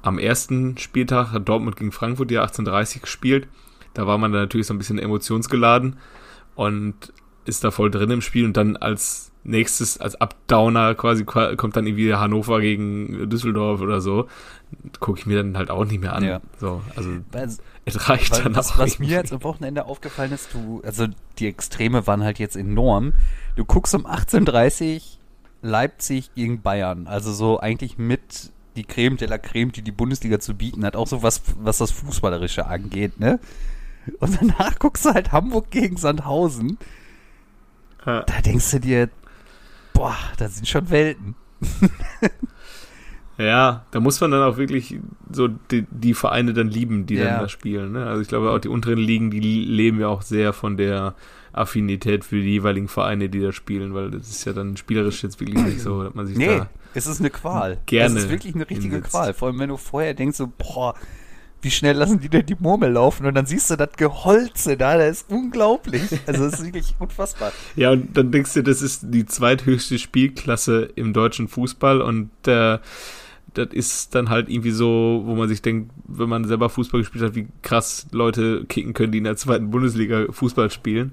[0.00, 3.48] am ersten Spieltag hat Dortmund gegen Frankfurt ja 18:30 gespielt.
[3.92, 5.96] Da war man dann natürlich so ein bisschen emotionsgeladen
[6.54, 7.12] und
[7.48, 11.76] ist da voll drin im Spiel und dann als nächstes, als Abdowner quasi qua- kommt
[11.76, 14.28] dann irgendwie Hannover gegen Düsseldorf oder so.
[15.00, 16.24] Gucke ich mir dann halt auch nicht mehr an.
[16.24, 16.40] Ja.
[16.60, 17.48] So, also Weil-
[17.86, 18.78] es reicht dann was, auch.
[18.78, 21.06] was mir jetzt am Wochenende aufgefallen ist, du, also
[21.38, 23.14] die Extreme waren halt jetzt enorm.
[23.56, 25.16] Du guckst um 18.30
[25.62, 30.38] Leipzig gegen Bayern, also so eigentlich mit die Creme de la Creme, die die Bundesliga
[30.38, 33.40] zu bieten hat, auch so was, was das Fußballerische angeht, ne?
[34.20, 36.78] Und danach guckst du halt Hamburg gegen Sandhausen.
[38.08, 38.22] Ja.
[38.22, 39.10] Da denkst du dir,
[39.92, 41.34] boah, da sind schon Welten.
[43.36, 44.98] Ja, da muss man dann auch wirklich
[45.30, 47.24] so die, die Vereine dann lieben, die Ja.
[47.24, 47.92] dann da spielen.
[47.92, 48.04] Ne?
[48.06, 51.14] Also ich glaube auch die unteren Ligen, die leben ja auch sehr von der
[51.52, 55.38] Affinität für die jeweiligen Vereine, die da spielen, weil das ist ja dann spielerisch jetzt
[55.38, 57.78] wirklich nicht so, dass man sich Nee, da es ist eine Qual.
[57.86, 59.12] Gerne Es ist wirklich eine richtige hinsetzt.
[59.12, 59.32] Qual.
[59.34, 60.94] Vor allem, wenn du vorher denkst, so, boah,
[61.62, 63.26] wie schnell lassen die denn die Murmel laufen?
[63.26, 66.02] Und dann siehst du das Geholze da, das ist unglaublich.
[66.26, 67.52] Also, das ist wirklich unfassbar.
[67.76, 72.78] Ja, und dann denkst du, das ist die zweithöchste Spielklasse im deutschen Fußball und äh,
[73.54, 77.24] das ist dann halt irgendwie so, wo man sich denkt, wenn man selber Fußball gespielt
[77.24, 81.12] hat, wie krass Leute kicken können, die in der zweiten Bundesliga Fußball spielen.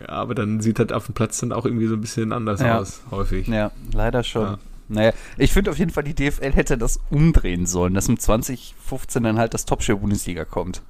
[0.00, 2.60] Ja, aber dann sieht das auf dem Platz dann auch irgendwie so ein bisschen anders
[2.60, 2.78] Ja.
[2.78, 3.48] aus, häufig.
[3.48, 4.42] Ja, leider schon.
[4.42, 4.58] Ja.
[4.88, 9.22] Naja, ich finde auf jeden Fall, die DFL hätte das umdrehen sollen, dass im 2015
[9.22, 10.82] dann halt das Topspiel Bundesliga kommt.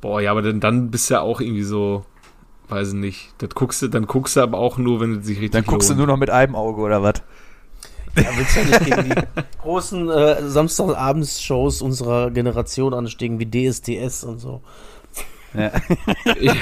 [0.00, 2.04] Boah, ja, aber dann, dann bist du ja auch irgendwie so,
[2.68, 5.36] weiß ich nicht, das guckst du, dann guckst du aber auch nur, wenn es sich
[5.38, 5.98] richtig Dann guckst du lohnt.
[5.98, 7.22] nur noch mit einem Auge oder was?
[8.16, 14.24] Ja, willst du ja nicht gegen die großen äh, Samstagabends-Shows unserer Generation ansteigen, wie DSDS
[14.24, 14.62] und so.
[15.54, 15.70] Ja.
[16.40, 16.54] Ja,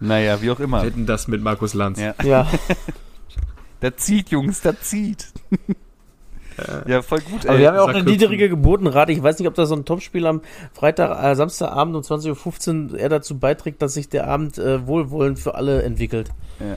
[0.00, 0.82] Naja, wie auch immer.
[0.84, 1.98] wetten das mit Markus Lanz.
[2.00, 2.14] Ja.
[2.22, 2.46] Ja,
[3.80, 5.28] Da zieht, Jungs, da zieht.
[6.86, 9.12] ja, voll gut, aber wir haben ja auch eine niedrige Geburtenrate.
[9.12, 10.40] Ich weiß nicht, ob da so ein Topspiel am
[10.72, 15.38] Freitag, äh, Samstagabend um 20.15 Uhr eher dazu beiträgt, dass sich der Abend äh, wohlwollend
[15.38, 16.30] für alle entwickelt.
[16.58, 16.76] Ja.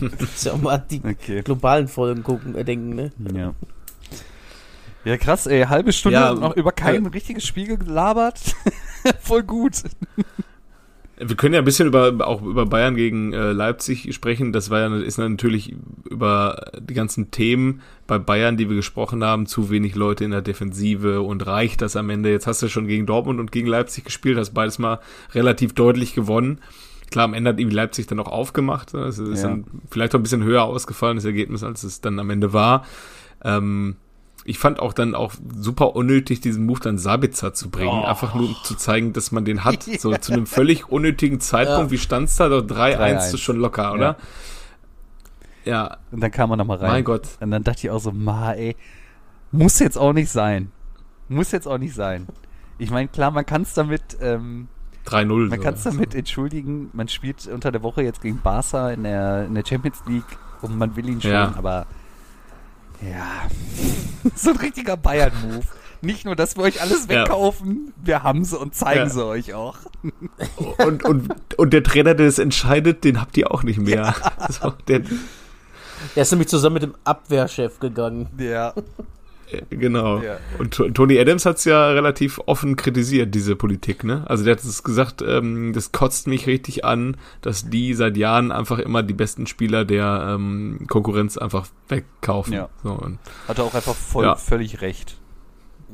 [0.00, 1.42] Muss ja auch mal an die Okay.
[1.42, 3.12] globalen Folgen gucken, äh, denken, ne?
[3.34, 3.54] Ja.
[5.04, 5.62] Ja, krass, ey.
[5.64, 8.38] Halbe Stunde Ja, noch über kein äh, richtiges Spiel gelabert.
[9.20, 9.82] Voll gut.
[11.22, 14.52] Wir können ja ein bisschen über, auch über Bayern gegen äh, Leipzig sprechen.
[14.54, 15.74] Das war ja, ist natürlich
[16.08, 20.40] über die ganzen Themen bei Bayern, die wir gesprochen haben, zu wenig Leute in der
[20.40, 22.30] Defensive und reicht das am Ende?
[22.30, 24.98] Jetzt hast du schon gegen Dortmund und gegen Leipzig gespielt, hast beides mal
[25.34, 26.60] relativ deutlich gewonnen.
[27.10, 28.94] Klar, am Ende hat irgendwie Leipzig dann auch aufgemacht.
[28.94, 29.48] Es ist Ja.
[29.50, 32.84] dann vielleicht auch ein bisschen höher ausgefallen, das Ergebnis, als es dann am Ende war.
[33.44, 33.96] Ähm,
[34.50, 38.00] ich fand auch dann auch super unnötig, diesen Move dann Sabitzer zu bringen.
[38.02, 38.04] Oh.
[38.04, 39.84] Einfach nur, um zu zeigen, dass man den hat.
[40.00, 41.84] So zu einem völlig unnötigen Zeitpunkt.
[41.84, 41.90] Ja.
[41.92, 42.48] Wie stand's da?
[42.48, 43.34] Doch 3-1 3-1.
[43.34, 44.16] ist schon locker, oder?
[45.64, 46.90] Ja, Und dann kam er nochmal rein.
[46.90, 47.28] mein Gott.
[47.40, 48.76] Und dann dachte ich auch so, ma, ey,
[49.52, 50.72] muss jetzt auch nicht sein.
[51.28, 52.26] Muss jetzt auch nicht sein.
[52.78, 54.66] Ich meine, klar, man kann es damit, ähm,
[55.06, 55.48] 3-0.
[55.48, 55.64] man so.
[55.64, 59.54] kann es damit entschuldigen, man spielt unter der Woche jetzt gegen Barca in der, in
[59.54, 61.54] der Champions League und man will ihn schon, Ja.
[61.56, 61.86] aber
[63.02, 63.48] ja,
[64.34, 65.62] so ein richtiger Bayern-Move.
[66.02, 67.22] Nicht nur, dass wir euch alles Ja.
[67.24, 69.08] wegkaufen, wir haben sie und zeigen Ja.
[69.10, 69.76] sie euch auch.
[70.78, 74.14] Und, und, und der Trainer, der das entscheidet, den habt ihr auch nicht mehr.
[74.48, 75.02] So, der,
[76.14, 78.28] Er ist nämlich zusammen mit dem Abwehrchef gegangen.
[78.38, 78.72] Ja.
[79.52, 80.20] Äh, genau.
[80.20, 80.38] Ja.
[80.58, 84.24] Und To- Tony Adams hat's ja relativ offen kritisiert, diese Politik, ne?
[84.28, 88.52] Also der hat es gesagt, ähm, das kotzt mich richtig an, dass die seit Jahren
[88.52, 92.52] einfach immer die besten Spieler der ähm, Konkurrenz einfach wegkaufen.
[92.54, 92.68] Ja.
[92.82, 94.36] So, und Hat er auch einfach voll, Ja.
[94.36, 95.16] völlig recht.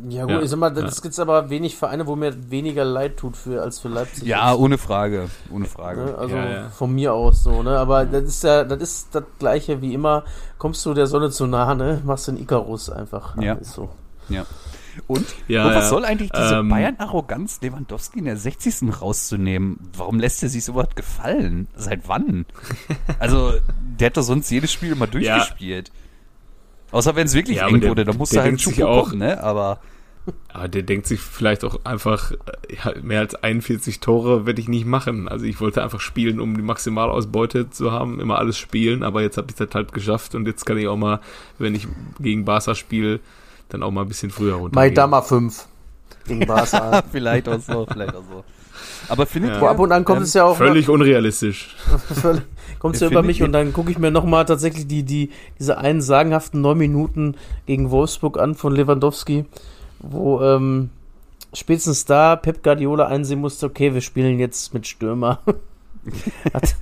[0.09, 1.03] Ja gut, Ja, ich sag mal, das ja.
[1.03, 4.25] gibt's aber wenig Vereine, wo mir weniger leid tut für als für Leipzig.
[4.25, 5.31] Ja, jetzt, ohne Frage.
[5.51, 6.05] Ohne Frage.
[6.05, 6.19] ne?
[6.19, 6.69] Also Ja, ja.
[6.71, 7.79] von mir aus so, ne?
[7.79, 10.25] Aber das ist ja, das ist das gleiche wie immer.
[10.59, 12.01] Kommst du der Sonne zu nah, ne?
[12.05, 13.41] Machst den Icarus einfach.
[13.41, 13.55] Ja.
[13.55, 13.89] Ist so.
[15.07, 15.27] Und?
[15.47, 15.89] Ja, und was ja.
[15.91, 19.01] soll eigentlich diese Ähm, Bayern-Arroganz, Lewandowski in der 60.
[19.01, 19.79] rauszunehmen?
[19.97, 21.69] Warum lässt er sich sowas gefallen?
[21.77, 22.47] Seit wann?
[23.19, 23.53] also,
[23.99, 25.91] der hat doch sonst jedes Spiel immer durchgespielt.
[26.93, 29.09] Außer wenn es wirklich Ja, eng der- wurde, dann muss der er halt Schupo auch-
[29.09, 29.43] kommen, ne?
[29.43, 29.81] Aber
[30.53, 32.37] Aber der denkt sich vielleicht auch einfach, äh,
[32.75, 35.29] ja, mehr als 41 Tore werde ich nicht machen.
[35.29, 39.37] Also ich wollte einfach spielen, um die Maximalausbeute zu haben, immer alles spielen, aber jetzt
[39.37, 41.21] habe ich das halt geschafft und jetzt kann ich auch mal,
[41.59, 41.87] wenn ich
[42.19, 43.21] gegen Barca spiele,
[43.69, 44.75] dann auch mal ein bisschen früher runter.
[44.75, 45.67] Maidama 5
[46.27, 47.03] gegen Barca.
[47.13, 48.45] vielleicht auch so, vielleicht auch so.
[49.09, 49.61] Aber findet Ja.
[49.61, 51.77] Wo ab und an kommt ähm, es ja auch Völlig unrealistisch.
[52.21, 52.43] Völlig-
[52.87, 55.31] Kommt's ja Ja, über mich ich- und dann gucke ich mir nochmal tatsächlich die, die,
[55.59, 57.35] diese einen sagenhaften neun Minuten
[57.67, 59.45] gegen Wolfsburg an von Lewandowski,
[60.01, 60.91] wo ähm,
[61.53, 65.41] spätestens da Pep Guardiola einsehen musste, okay, wir spielen jetzt mit Stürmer.
[66.55, 66.77] Hat,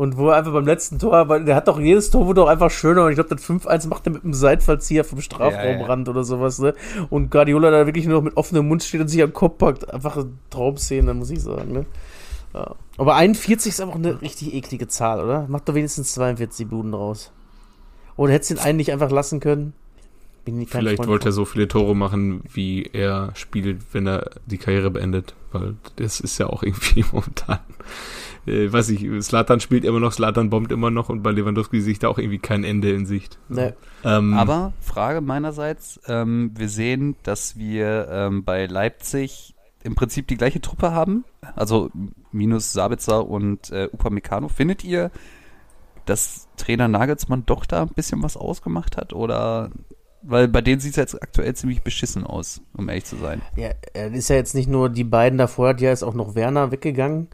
[0.00, 2.48] und wo er einfach beim letzten Tor, weil der hat doch jedes Tor wurde doch
[2.48, 6.24] einfach schöner und ich glaube, das 5-1 macht er mit einem Seitfallzieher vom Strafraumrand oder
[6.24, 6.72] sowas, ne?
[7.10, 9.92] Und Guardiola da wirklich nur noch mit offenem Mund steht und sich am Kopf packt.
[9.92, 11.84] Einfach eine Traumszene, muss ich sagen, ne?
[12.54, 12.74] Ja.
[12.98, 15.46] Aber 41 ist aber auch eine richtig eklige Zahl, oder?
[15.48, 17.32] Mach doch wenigstens 42 Buden draus.
[18.16, 19.72] Oder hättest du den einen nicht einfach lassen können?
[20.44, 21.36] Bin ich kein Vielleicht Freund wollte er von.
[21.36, 25.34] so viele Tore machen, wie er spielt, wenn er die Karriere beendet.
[25.52, 27.60] Weil das ist ja auch irgendwie momentan.
[28.46, 31.92] Äh, weiß ich, Slatan spielt immer noch, Slatan bombt immer noch und bei Lewandowski sehe
[31.92, 33.38] ich da auch irgendwie kein Ende in Sicht.
[33.48, 33.74] Nee.
[34.02, 40.36] Ähm, Aber Frage meinerseits, ähm, wir sehen, dass wir ähm, bei Leipzig im Prinzip die
[40.36, 41.24] gleiche Truppe haben,
[41.56, 41.90] also
[42.32, 44.48] minus Sabitzer und äh, Upamecano.
[44.48, 45.10] Findet ihr,
[46.04, 49.70] dass Trainer Nagelsmann doch da ein bisschen was ausgemacht hat oder
[50.22, 53.40] weil bei denen sieht es jetzt aktuell ziemlich beschissen aus, um ehrlich zu sein.
[53.56, 56.34] Ja, er ist ja jetzt nicht nur die beiden davor, hat ja ist auch noch
[56.34, 57.28] Werner weggegangen.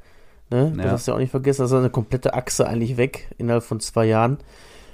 [0.51, 0.73] Ne?
[0.77, 0.83] Ja.
[0.85, 1.63] Das hast du ja auch nicht vergessen.
[1.63, 4.39] Das ist eine komplette Achse eigentlich weg innerhalb von zwei Jahren.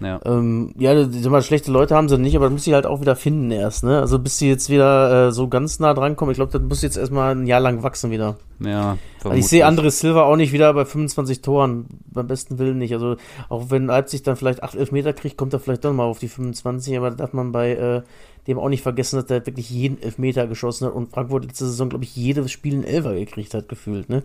[0.02, 0.20] Ja.
[0.24, 3.00] Ähm, ja, sag mal, schlechte Leute haben sie nicht, aber das muss sie halt auch
[3.00, 4.00] wieder finden erst, ne?
[4.00, 6.82] Also bis sie jetzt wieder äh, so ganz nah dran kommen, ich glaube, das muss
[6.82, 8.36] jetzt erstmal ein Jahr lang wachsen wieder.
[8.60, 12.78] Ja, Also ich sehe André Silva auch nicht wieder bei 25 Toren, beim besten Willen
[12.78, 12.92] nicht.
[12.94, 13.16] Also
[13.48, 16.18] auch wenn Leipzig dann vielleicht 8, 11 Meter kriegt, kommt er vielleicht doch mal auf
[16.18, 18.02] die 25, aber da darf man bei äh,
[18.46, 21.88] dem auch nicht vergessen, dass der wirklich jeden Elfmeter geschossen hat und Frankfurt letzte Saison,
[21.88, 24.22] glaube ich, jedes Spiel einen Elfer gekriegt hat, gefühlt, ne?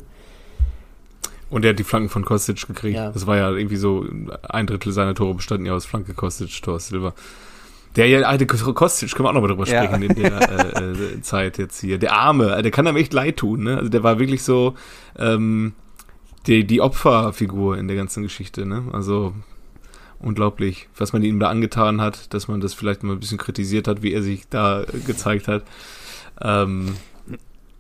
[1.50, 2.98] Und er hat die Flanken von Kostic gekriegt.
[2.98, 3.12] Ja.
[3.12, 4.06] Das war ja irgendwie so,
[4.50, 7.14] ein Drittel seiner Tore bestanden ja aus Flanke Kostic, Tor Silber.
[7.96, 9.86] Der ja, alte Kostic, können wir auch nochmal drüber Ja.
[9.86, 11.98] sprechen in der äh, äh, Zeit jetzt hier.
[11.98, 13.78] Der Arme, äh, der kann einem echt leid tun, ne?
[13.78, 14.76] Also der war wirklich so
[15.18, 15.74] ähm,
[16.46, 18.84] die, die Opferfigur in der ganzen Geschichte, ne?
[18.92, 19.34] Also
[20.20, 23.88] unglaublich, was man ihm da angetan hat, dass man das vielleicht mal ein bisschen kritisiert
[23.88, 25.64] hat, wie er sich da gezeigt hat.
[26.42, 26.96] Ähm,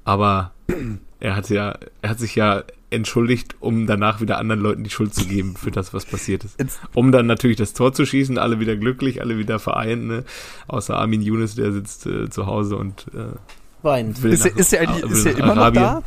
[0.03, 0.51] aber
[1.19, 5.13] er hat ja, er hat sich ja entschuldigt, um danach wieder anderen Leuten die Schuld
[5.13, 6.58] zu geben für das, was passiert ist.
[6.93, 10.23] Um dann natürlich das Tor zu schießen, alle wieder glücklich, alle wieder vereint, ne?
[10.67, 13.36] Außer Armin Younes, der sitzt äh, zu Hause und äh,
[13.84, 14.23] Weint.
[14.23, 15.84] Ist er, nach- ist er, eigentlich, will ist er immer noch Arabien.
[15.84, 16.04] da?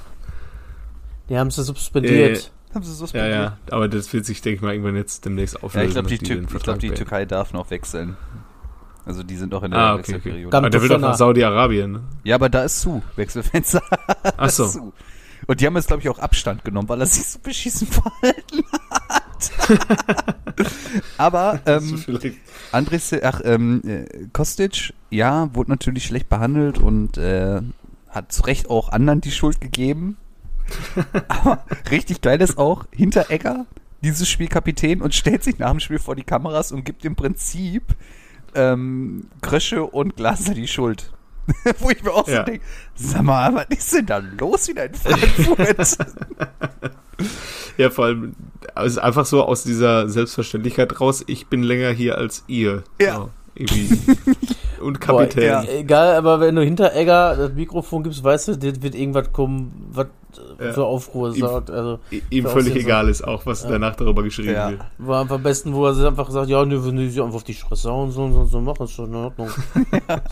[1.29, 2.51] Die haben sie suspendiert.
[2.75, 5.57] Haben sie so Ja, ja, aber das wird sich, denke ich mal, irgendwann jetzt demnächst
[5.63, 5.79] auflösen.
[5.81, 6.91] Ja, ich glaube, die, den ich glaub, die.
[6.91, 8.17] Türkei darf noch wechseln.
[9.07, 10.13] Also die sind doch in der Ah, okay, okay.
[10.15, 10.51] Wechselperiode.
[10.51, 12.01] Ganz- Aber der will doch nach Saudi-Arabien, ne?
[12.23, 13.03] Ja, aber da ist zu.
[13.17, 13.83] Wechselfenster.
[14.37, 14.65] Ach so.
[14.67, 14.93] ist zu.
[15.51, 18.63] Und die haben jetzt, glaube ich, auch Abstand genommen, weil er sich so beschissen verhalten
[19.11, 19.51] hat.
[21.19, 27.63] aber ähm, Se- ach, ähm, äh, Kostic, ja, wurde natürlich schlecht behandelt und äh,
[28.11, 30.19] hat zu Recht auch anderen die Schuld gegeben.
[31.27, 33.67] Aber richtig geil ist auch, Hinteregger,
[34.03, 37.97] dieses Spielkapitän, und stellt sich nach dem Spiel vor die Kameras und gibt im Prinzip
[38.55, 41.13] ähm, Krösche und Glaser die Schuld.
[41.79, 42.43] Wo ich mir auch so Ja.
[42.45, 45.99] denke, sag mal, was ist denn da los wieder in Frankfurt?
[47.77, 48.35] Ja, vor allem,
[48.77, 52.83] es ist einfach so aus dieser Selbstverständlichkeit raus, ich bin länger hier als ihr.
[53.01, 53.17] Ja.
[53.17, 53.99] So, irgendwie.
[54.81, 55.51] Und Kapitän.
[55.65, 59.31] Boah, Egal, aber wenn du hinter Egger das Mikrofon gibst, weißt du, das wird irgendwas
[59.33, 60.07] kommen, was
[60.59, 60.73] Ja.
[60.73, 61.71] für Aufruhr Ihm- sorgt.
[61.71, 61.99] Also,
[62.31, 64.71] Ihm völlig egal ist auch, was danach darüber geschrieben Ja.
[64.71, 64.81] wird.
[64.99, 67.45] war einfach am besten, wo er einfach sagt, ja, nö, wenn die sich einfach auf
[67.45, 69.51] die Straße hauen, so und so, und so machen, ist schon in Ordnung.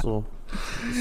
[0.02, 0.24] So.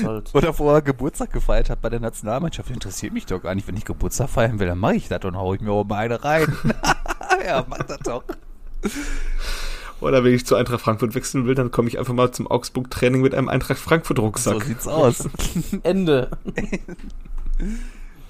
[0.04, 0.34] Halt.
[0.34, 2.70] Oder wo er Geburtstag gefeiert hat bei der Nationalmannschaft.
[2.70, 3.68] Interessiert mich doch gar nicht.
[3.68, 6.24] Wenn ich Geburtstag feiern will, dann mache ich das und hau ich mir oben eine
[6.24, 6.54] rein.
[7.46, 8.24] ja, mach das doch.
[10.00, 13.22] Oder wenn ich zu Eintracht Frankfurt wechseln will, dann komme ich einfach mal zum Augsburg-Training
[13.22, 14.64] mit einem Eintracht So Frankfurt-Rucksack.
[14.64, 15.28] sieht's aus.
[15.84, 16.30] Ende.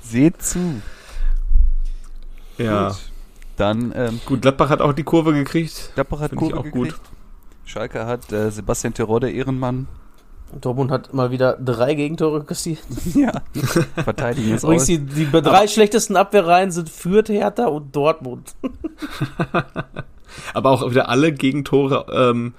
[0.01, 0.81] Seht zu.
[2.57, 2.89] ja.
[2.89, 2.97] Gut.
[3.57, 5.91] Dann, ähm, Gut, Gladbach hat auch die Kurve gekriegt.
[5.95, 6.89] Gladbach hat Finde ich Kurve auch gut.
[6.89, 7.09] gekriegt.
[7.65, 9.87] Schalke hat äh, Sebastian Terodde Ehrenmann.
[10.61, 12.79] Dortmund hat mal wieder drei Gegentore kassiert.
[13.13, 13.31] ja.
[13.95, 18.55] Verteidigen jetzt Übrigens, die, die drei schlechtesten Abwehrreihen sind Fürth, Hertha und Dortmund.
[20.53, 22.53] Aber auch wieder alle Gegentore ähm,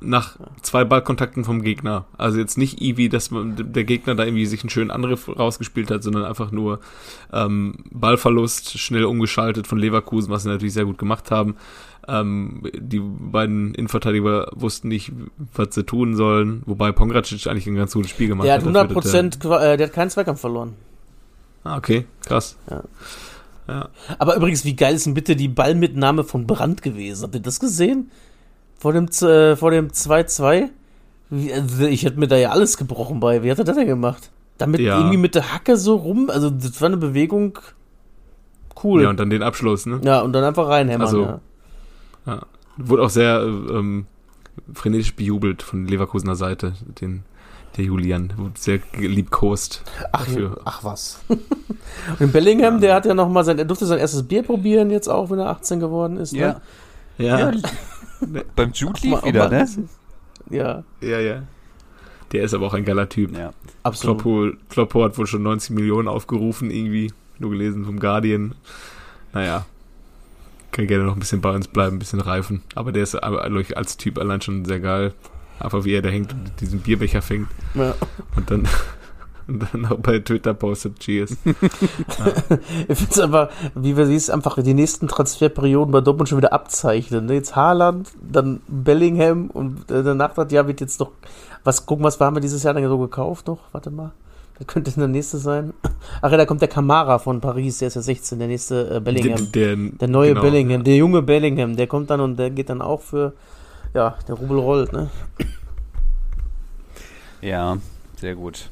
[0.00, 2.06] nach zwei Ballkontakten vom Gegner.
[2.18, 5.90] Also jetzt nicht irgendwie, dass man, der Gegner da irgendwie sich einen schönen Angriff rausgespielt
[5.90, 6.80] hat, sondern einfach nur
[7.32, 11.56] ähm, Ballverlust, schnell umgeschaltet von Leverkusen, was sie natürlich sehr gut gemacht haben.
[12.08, 15.12] Ähm, die beiden Innenverteidiger wussten nicht,
[15.54, 18.66] was sie tun sollen, wobei Pongracic eigentlich ein ganz gutes Spiel gemacht Der hat hat.
[18.66, 20.74] 100 Prozent, äh, der hat keinen Zweikampf verloren.
[21.64, 22.56] Ah, okay, krass.
[22.68, 22.82] Ja.
[23.68, 23.88] Ja.
[24.18, 27.22] Aber übrigens, wie geil ist denn bitte die Ballmitnahme von Brandt gewesen?
[27.22, 28.10] Habt ihr das gesehen?
[28.80, 30.70] Vor dem, Z- äh, vor dem 2-2?
[31.30, 33.44] Wie- also Ich hätte mir da ja alles gebrochen bei.
[33.44, 34.30] Wie hat er das denn gemacht?
[34.58, 34.98] Damit Ja.
[34.98, 36.28] irgendwie mit der Hacke so rum.
[36.30, 37.60] Also, das war eine Bewegung.
[38.82, 39.00] Cool.
[39.02, 40.00] Ja, Ja, und dann den Abschluss, ne?
[40.24, 41.06] und dann einfach reinhämmern.
[41.06, 41.40] Also, ja.
[42.76, 44.06] Wurde auch sehr äh, ähm,
[44.74, 47.22] frenetisch bejubelt von Leverkusener Seite, den,
[47.76, 48.32] der Julian.
[48.36, 49.82] Wurde sehr liebkost
[50.12, 50.60] Ach, dafür.
[50.64, 51.20] ach was.
[52.18, 55.08] und Bellingham, der hat ja noch mal sein, er durfte sein erstes Bier probieren jetzt
[55.08, 56.32] auch, wenn er 18 geworden ist.
[56.32, 56.54] Ja.
[56.54, 56.60] Ne?
[57.18, 57.52] Ja, ja.
[58.56, 59.88] Beim Jude auch wieder, mal- ne?
[60.50, 61.42] Ja, ja, ja.
[62.32, 63.36] Der ist aber auch ein geiler Typ.
[63.36, 63.52] Ja.
[63.82, 64.22] absolut.
[64.22, 67.12] Kloppo, Kloppo hat wohl schon 90 Millionen aufgerufen, irgendwie.
[67.38, 68.54] Nur gelesen vom Guardian.
[69.34, 69.66] naja,
[70.72, 72.62] kann gerne noch ein bisschen bei uns bleiben, ein bisschen reifen.
[72.74, 75.12] Aber der ist aber als Typ allein schon sehr geil.
[75.60, 77.48] Einfach wie er da hängt und diesen Bierbecher fängt.
[77.74, 77.94] Ja.
[78.34, 78.66] Und dann,
[79.46, 81.36] und dann auch bei Twitter postet Cheers.
[82.88, 86.52] Ich finde es einfach, wie wir es einfach die nächsten Transferperioden bei Dortmund schon wieder
[86.52, 87.26] abzeichnen.
[87.26, 87.34] ne?
[87.34, 91.12] Jetzt Haaland, dann Bellingham und danach das Jahr wird jetzt noch,
[91.64, 93.60] was, gucken, was haben wir dieses Jahr dann so gekauft noch?
[93.72, 94.12] Warte mal.
[94.66, 95.72] Könnte der nächste sein.
[96.20, 99.00] Ach ja, da kommt der Kamara von Paris, der ist ja 16, der nächste äh,
[99.00, 99.52] Bellingham.
[99.52, 100.42] Der, Der neue genau.
[100.42, 103.32] Bellingham, der junge Bellingham, der kommt dann und der geht dann auch für,
[103.94, 105.10] ja, der Rubel rollt, ne?
[107.40, 107.78] Ja,
[108.16, 108.70] sehr gut.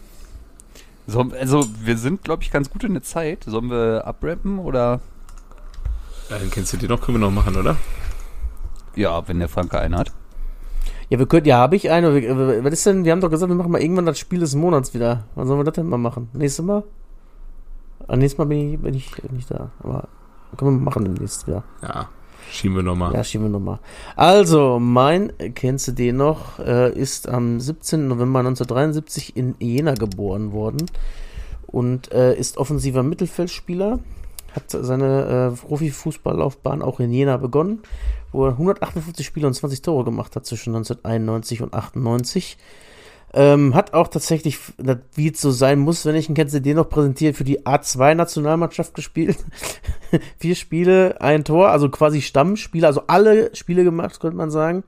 [1.06, 3.42] So, also, wir sind, glaube ich, ganz gut in der Zeit.
[3.44, 5.00] Sollen wir abrappen oder?
[6.28, 7.76] Ja, den kennst du dir noch, können wir noch machen, oder?
[8.94, 10.12] Ja, wenn der Franke einen hat.
[11.10, 12.14] Ja, wir könnten, ja, habe ich eine.
[12.14, 14.54] Wir- Was ist denn, wir haben doch gesagt, wir machen mal irgendwann das Spiel des
[14.54, 15.24] Monats wieder.
[15.34, 16.28] Wann sollen wir das denn mal machen?
[16.32, 16.84] Nächstes Mal?
[18.08, 19.70] Ah, nächstes Mal bin ich, bin ich nicht da.
[19.82, 20.08] Aber
[20.56, 21.64] können wir machen demnächst wieder.
[21.82, 22.08] Ja,
[22.50, 23.12] schieben wir nochmal.
[23.14, 23.80] Ja, schieben wir nochmal.
[24.16, 28.06] Also, mein, kennst du den noch, äh, ist am 17.
[28.08, 30.86] November 1973 in Jena geboren worden
[31.66, 33.98] und äh, ist offensiver Mittelfeldspieler.
[34.54, 37.82] Hat seine äh, Profifußballlaufbahn auch in Jena begonnen,
[38.32, 42.56] wo er 158 Spiele und 20 Tore gemacht hat zwischen 1991 und 98.
[43.32, 44.58] Ähm, hat auch tatsächlich,
[45.14, 47.60] wie es so sein muss, wenn ich ihn kennst du den noch präsentiert, für die
[47.60, 49.38] A2-Nationalmannschaft gespielt.
[50.38, 54.82] Vier Spiele, ein Tor, also quasi Stammspieler, also alle Spiele gemacht, könnte man sagen.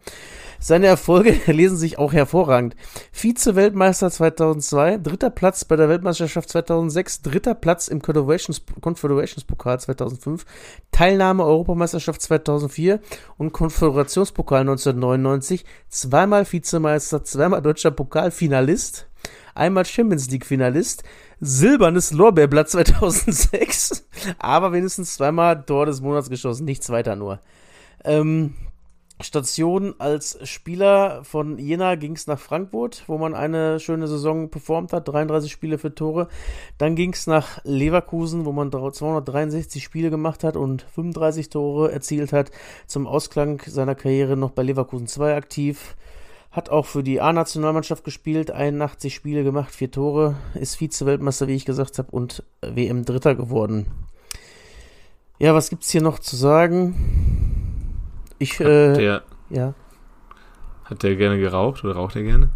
[0.62, 2.76] Seine Erfolge lesen sich auch hervorragend.
[3.10, 10.46] Vize-Weltmeister 2002, dritter Platz bei der Weltmeisterschaft 2006, dritter Platz im Confederations, Confederations Pokal 2005,
[10.92, 13.00] Teilnahme Europameisterschaft 2004
[13.38, 19.08] und Konföderationspokal 1999, zweimal Vizemeister, zweimal deutscher Pokalfinalist,
[19.56, 21.02] einmal Champions League Finalist,
[21.40, 24.06] silbernes Lorbeerblatt 2006,
[24.38, 27.40] aber wenigstens zweimal Tor des Monats geschossen, nichts weiter nur.
[28.04, 28.54] Ähm,
[29.22, 34.92] Station als Spieler von Jena ging es nach Frankfurt, wo man eine schöne Saison performt
[34.92, 36.28] hat, 33 Spiele für Tore.
[36.78, 42.32] Dann ging es nach Leverkusen, wo man 263 Spiele gemacht hat und 35 Tore erzielt
[42.32, 42.50] hat.
[42.86, 45.96] Zum Ausklang seiner Karriere noch bei Leverkusen 2 aktiv.
[46.50, 51.64] Hat auch für die A-Nationalmannschaft gespielt, 81 Spiele gemacht, 4 Tore, ist Vize-Weltmeister, wie ich
[51.64, 53.86] gesagt habe, und WM-Dritter geworden.
[55.38, 57.51] Ja, was gibt's hier noch zu sagen?
[58.43, 59.74] Ich, äh, Der, ja.
[60.84, 62.51] hat der gerne geraucht oder raucht er gerne?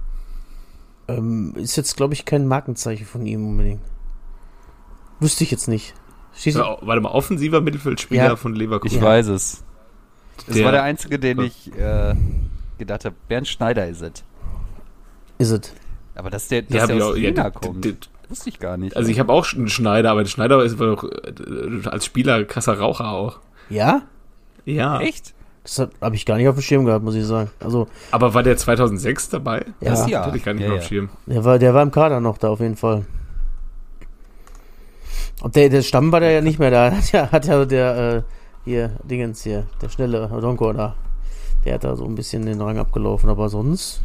[1.09, 3.81] Ähm, ist jetzt, glaube ich, kein Markenzeichen von ihm unbedingt.
[5.21, 5.95] Wüsste ich jetzt nicht.
[6.35, 8.37] Steht, Ja, warte mal, offensiver Mittelfeldspieler Ja.
[8.37, 9.01] von Ich Leverkusen.
[9.01, 9.63] weiß es.
[10.49, 12.15] Es Der- war der einzige, den ich äh,
[12.79, 13.15] gedacht habe.
[13.29, 14.25] Bernd Schneider ist es.
[15.39, 15.73] ist es.
[16.17, 17.95] Aber dass der, dass Ja, der ich aus auch- d- kommt, d-
[18.29, 18.97] wusste ich gar nicht.
[18.97, 22.79] Also ich habe auch einen Schneider, aber der Schneider ist doch äh, als Spieler krasser
[22.79, 23.39] Raucher auch.
[23.71, 24.03] Ja?
[24.65, 25.01] Ja.
[25.01, 25.35] Echt?
[25.67, 27.51] Das habe ich gar nicht auf dem Schirm gehabt, muss ich sagen.
[27.59, 29.65] Also, Aber war der 2006 dabei?
[29.81, 29.91] Ja.
[29.91, 30.25] Das ja.
[30.25, 31.09] Hatte ich gar nicht ja, mehr auf dem Schirm.
[31.27, 33.05] der war, der war im Kader noch da auf jeden Fall.
[35.43, 36.91] Ob der, der Stamm war der ja nicht mehr da.
[36.97, 38.23] Hat ja, hat ja der, äh,
[38.65, 40.95] hier, Dingens hier, der schnelle Donko da.
[41.65, 44.03] Der hat da so ein bisschen den Rang abgelaufen, aber sonst.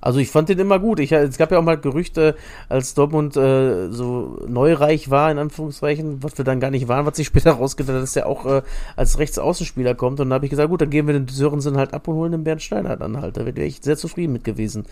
[0.00, 1.00] Also ich fand den immer gut.
[1.00, 2.36] Ich, es gab ja auch mal Gerüchte,
[2.68, 7.16] als Dortmund äh, so neureich war, in Anführungszeichen, was wir dann gar nicht waren, was
[7.16, 8.62] sich später rausgestellt hat, dass der auch äh,
[8.96, 10.20] als Rechtsaußenspieler kommt.
[10.20, 12.32] Und dann habe ich gesagt, gut, dann gehen wir den Sörensen halt ab und holen
[12.32, 13.36] den Bernd Schneider dann halt.
[13.36, 14.86] Da wäre ich sehr zufrieden mit gewesen.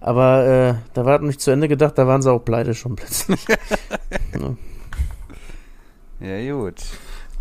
[0.00, 2.96] Aber äh, da war noch nicht zu Ende gedacht, da waren sie auch pleite schon
[2.96, 3.44] plötzlich.
[6.20, 6.82] Ja, gut.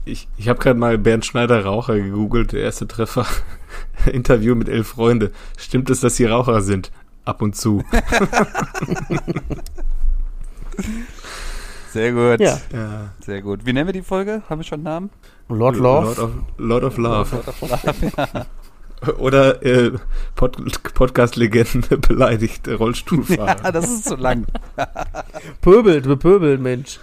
[0.06, 3.26] Ich, ich habe gerade mal Bernd Schneider Raucher gegoogelt, der erste Treffer.
[4.12, 5.32] Interview mit elf Freunde.
[5.58, 6.92] Stimmt es, dass sie Raucher sind?
[7.28, 7.84] Ab und zu.
[11.92, 12.40] Sehr gut.
[12.40, 12.58] Ja.
[12.72, 13.10] Ja.
[13.20, 13.66] Sehr gut.
[13.66, 14.44] Wie nennen wir die Folge?
[14.50, 15.10] Haben wir schon einen Namen?
[15.50, 16.06] Lord Love.
[16.06, 18.46] Lord of, Lord of Love.
[19.20, 19.92] Oder äh,
[20.36, 20.58] Pod,
[20.94, 23.58] Podcast-Legende beleidigt Rollstuhlfahrer.
[23.62, 24.46] Ah, das ist zu lang.
[25.62, 27.00] Pöbelt, bepöbelt, Mensch.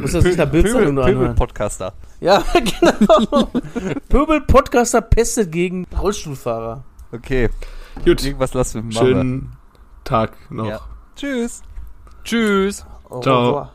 [0.00, 1.34] Muss das nicht nach Bildzeitung nur anhören?
[1.34, 1.92] Podcaster.
[2.20, 3.50] Ja, genau.
[4.08, 6.84] Pöbel Podcaster pestet gegen Rollstuhlfahrer.
[7.12, 7.50] Okay.
[8.04, 9.06] Gut, Irgendwas lassen wir machen.
[9.06, 9.57] schönen
[10.08, 10.66] Tag noch.
[10.66, 10.80] Ja.
[11.16, 11.62] Tschüss.
[12.24, 12.86] Tschüss.
[13.20, 13.68] Ciao.